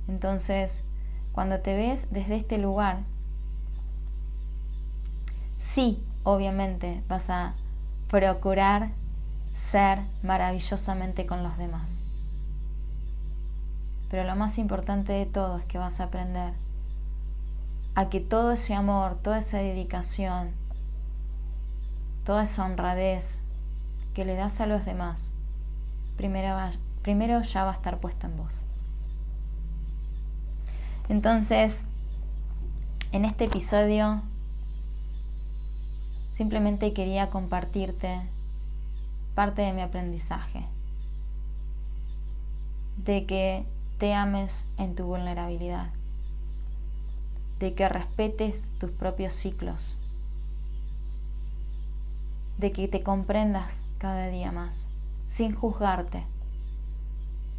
Entonces, 0.07 0.87
cuando 1.35 1.59
te 1.61 1.75
ves 1.75 2.13
desde 2.13 2.37
este 2.37 2.59
lugar, 2.59 3.01
sí, 5.59 6.03
obviamente, 6.23 7.03
vas 7.09 7.29
a 7.29 7.55
procurar 8.09 8.91
ser 9.55 9.99
maravillosamente 10.23 11.27
con 11.27 11.43
los 11.43 11.59
demás. 11.59 12.05
Pero 14.11 14.23
lo 14.25 14.37
más 14.37 14.59
importante 14.59 15.13
de 15.13 15.27
todo 15.27 15.59
es 15.59 15.65
que 15.65 15.79
vas 15.79 16.01
a 16.01 16.05
aprender 16.05 16.53
a 17.97 18.09
que 18.09 18.21
todo 18.21 18.53
ese 18.53 18.75
amor, 18.75 19.19
toda 19.21 19.39
esa 19.39 19.59
dedicación, 19.59 20.51
toda 22.25 22.45
esa 22.45 22.65
honradez 22.65 23.41
que 24.15 24.25
le 24.25 24.37
das 24.37 24.61
a 24.61 24.67
los 24.67 24.85
demás, 24.85 25.33
primero, 26.17 27.43
ya 27.43 27.65
va 27.65 27.73
a 27.73 27.75
estar 27.75 27.99
puesta 27.99 28.29
en 28.29 28.37
vos. 28.37 28.61
Entonces, 31.09 31.85
en 33.13 33.27
este 33.27 33.45
episodio 33.45 34.23
simplemente 36.35 36.93
quería 36.95 37.31
compartirte 37.31 38.21
parte 39.35 39.63
de 39.63 39.73
mi 39.73 39.83
aprendizaje, 39.83 40.67
de 42.97 43.27
que 43.27 43.67
te 43.99 44.15
ames 44.15 44.71
en 44.79 44.95
tu 44.95 45.05
vulnerabilidad, 45.05 45.91
de 47.59 47.75
que 47.75 47.89
respetes 47.89 48.73
tus 48.79 48.91
propios 48.91 49.35
ciclos, 49.35 49.97
de 52.57 52.73
que 52.73 52.89
te 52.89 53.03
comprendas 53.03 53.85
cada 53.99 54.29
día 54.29 54.53
más, 54.53 54.89
sin 55.29 55.55
juzgarte. 55.55 56.25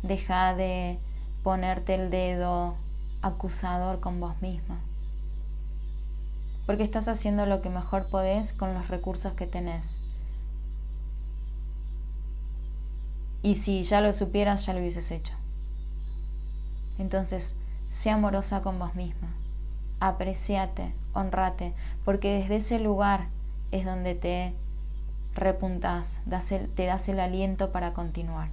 Deja 0.02 0.56
de 0.56 1.00
ponerte 1.44 1.96
el 1.96 2.10
dedo 2.10 2.76
acusador 3.26 4.00
con 4.00 4.20
vos 4.20 4.40
misma, 4.40 4.80
porque 6.68 6.84
estás 6.84 7.08
haciendo 7.08 7.48
lo 7.48 7.60
que 7.64 7.70
mejor 7.70 8.08
podés 8.10 8.54
con 8.54 8.74
los 8.76 8.88
recursos 8.88 9.34
que 9.34 9.48
tenés. 9.48 10.00
Y 13.42 13.56
si 13.56 13.84
ya 13.84 14.00
lo 14.02 14.14
supieras, 14.14 14.66
ya 14.66 14.74
lo 14.74 14.80
hubieses 14.80 15.10
hecho. 15.10 15.34
Entonces, 17.00 17.58
sé 17.90 18.12
amorosa 18.12 18.62
con 18.62 18.78
vos 18.78 18.94
misma. 18.94 19.34
Apreciate, 20.00 20.94
honrate, 21.14 21.74
porque 22.04 22.40
desde 22.40 22.58
ese 22.58 22.80
lugar 22.80 23.28
es 23.72 23.86
donde 23.86 24.14
te 24.14 24.54
repuntas, 25.34 26.22
te 26.76 26.86
das 26.86 27.10
el 27.10 27.20
aliento 27.20 27.72
para 27.72 27.94
continuar. 27.94 28.50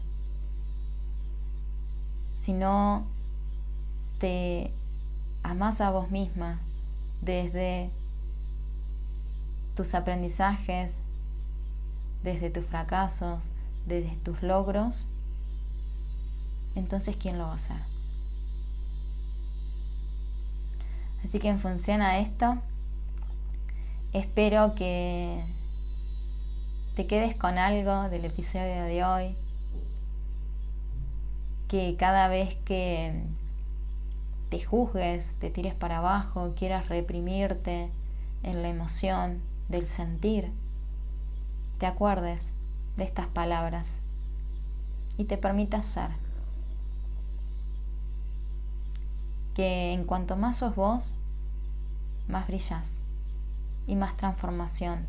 Si 2.39 2.55
no 2.55 3.07
te 4.23 4.73
amas 5.43 5.81
a 5.81 5.91
vos 5.91 6.13
misma 6.13 6.61
desde 7.23 7.91
tus 9.75 9.97
aprendizajes, 9.97 10.99
desde 12.23 12.49
tus 12.49 12.65
fracasos, 12.65 13.51
desde 13.85 14.15
tus 14.19 14.41
logros, 14.45 15.09
entonces 16.77 17.17
¿quién 17.17 17.37
lo 17.37 17.47
va 17.47 17.55
a 17.55 17.57
hacer? 17.57 17.81
Así 21.25 21.41
que 21.41 21.49
en 21.49 21.59
función 21.59 22.01
a 22.01 22.21
esto, 22.21 22.59
espero 24.13 24.77
que 24.77 25.45
te 26.95 27.09
quedes 27.09 27.37
con 27.37 27.59
algo 27.59 28.09
del 28.09 28.27
episodio 28.27 28.85
de 28.85 29.05
hoy, 29.05 29.37
que 31.67 31.97
cada 31.99 32.29
vez 32.29 32.55
que 32.65 33.42
te 34.53 34.63
juzgues, 34.63 35.33
te 35.41 35.49
tires 35.49 35.75
para 35.75 35.97
abajo, 35.97 36.53
quieras 36.55 36.91
reprimirte 36.91 37.91
en 38.43 38.61
la 38.61 38.69
emoción 38.69 39.41
del 39.71 39.89
sentir, 39.89 40.53
te 41.79 41.87
acuerdes 41.87 42.53
de 42.99 43.05
estas 43.05 43.29
palabras 43.29 44.01
y 45.17 45.25
te 45.25 45.39
permitas 45.39 45.87
ser. 45.87 46.11
que 49.55 49.93
en 49.93 50.05
cuanto 50.05 50.37
más 50.37 50.59
sos 50.59 50.75
vos, 50.75 51.15
más 52.29 52.47
brillas 52.47 52.89
y 53.87 53.97
más 53.97 54.17
transformación 54.17 55.07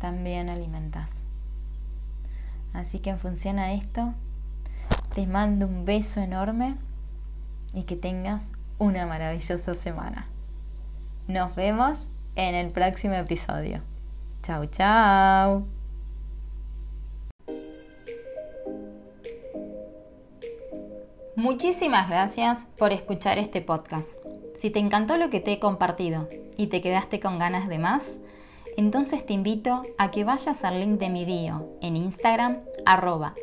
también 0.00 0.48
alimentas. 0.48 1.24
Así 2.72 3.00
que 3.00 3.10
en 3.10 3.18
función 3.18 3.58
a 3.58 3.72
esto, 3.72 4.14
te 5.14 5.26
mando 5.26 5.66
un 5.66 5.84
beso 5.84 6.20
enorme 6.20 6.76
y 7.72 7.84
que 7.84 7.96
tengas 7.96 8.52
una 8.78 9.06
maravillosa 9.06 9.74
semana. 9.74 10.26
Nos 11.26 11.54
vemos 11.54 11.98
en 12.36 12.54
el 12.54 12.70
próximo 12.70 13.14
episodio. 13.14 13.80
Chau, 14.42 14.66
chau. 14.66 15.66
Muchísimas 21.36 22.08
gracias 22.08 22.66
por 22.78 22.92
escuchar 22.92 23.38
este 23.38 23.60
podcast. 23.60 24.12
Si 24.56 24.70
te 24.70 24.80
encantó 24.80 25.16
lo 25.16 25.30
que 25.30 25.38
te 25.38 25.52
he 25.52 25.60
compartido 25.60 26.26
y 26.56 26.66
te 26.66 26.80
quedaste 26.80 27.20
con 27.20 27.38
ganas 27.38 27.68
de 27.68 27.78
más, 27.78 28.22
entonces 28.76 29.24
te 29.24 29.34
invito 29.34 29.82
a 29.98 30.10
que 30.10 30.24
vayas 30.24 30.64
al 30.64 30.80
link 30.80 30.98
de 30.98 31.10
mi 31.10 31.24
bio 31.24 31.68
en 31.80 31.96
Instagram, 31.96 32.58
arroba 32.86 33.34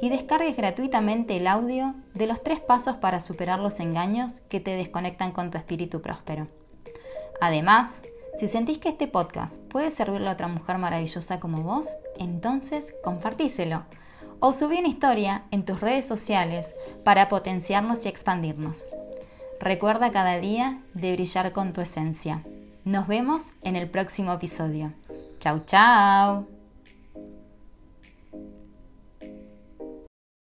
y 0.00 0.10
descargues 0.10 0.56
gratuitamente 0.56 1.36
el 1.36 1.46
audio 1.46 1.94
de 2.14 2.26
los 2.26 2.42
tres 2.42 2.60
pasos 2.60 2.96
para 2.96 3.20
superar 3.20 3.60
los 3.60 3.80
engaños 3.80 4.40
que 4.48 4.60
te 4.60 4.76
desconectan 4.76 5.32
con 5.32 5.50
tu 5.50 5.58
espíritu 5.58 6.02
próspero. 6.02 6.48
Además, 7.40 8.04
si 8.34 8.48
sentís 8.48 8.78
que 8.78 8.88
este 8.88 9.06
podcast 9.06 9.60
puede 9.70 9.90
servirle 9.90 10.28
a 10.28 10.32
otra 10.32 10.48
mujer 10.48 10.78
maravillosa 10.78 11.40
como 11.40 11.62
vos, 11.62 11.88
entonces 12.18 12.94
compartíselo 13.04 13.84
o 14.40 14.52
subí 14.52 14.78
una 14.78 14.88
historia 14.88 15.44
en 15.50 15.64
tus 15.64 15.80
redes 15.80 16.06
sociales 16.06 16.74
para 17.04 17.28
potenciarnos 17.28 18.04
y 18.04 18.08
expandirnos. 18.08 18.84
Recuerda 19.60 20.12
cada 20.12 20.36
día 20.38 20.78
de 20.94 21.12
brillar 21.12 21.52
con 21.52 21.72
tu 21.72 21.80
esencia. 21.80 22.42
Nos 22.84 23.06
vemos 23.06 23.52
en 23.62 23.76
el 23.76 23.88
próximo 23.88 24.32
episodio. 24.32 24.92
Chau, 25.38 25.60
chau. 25.64 26.63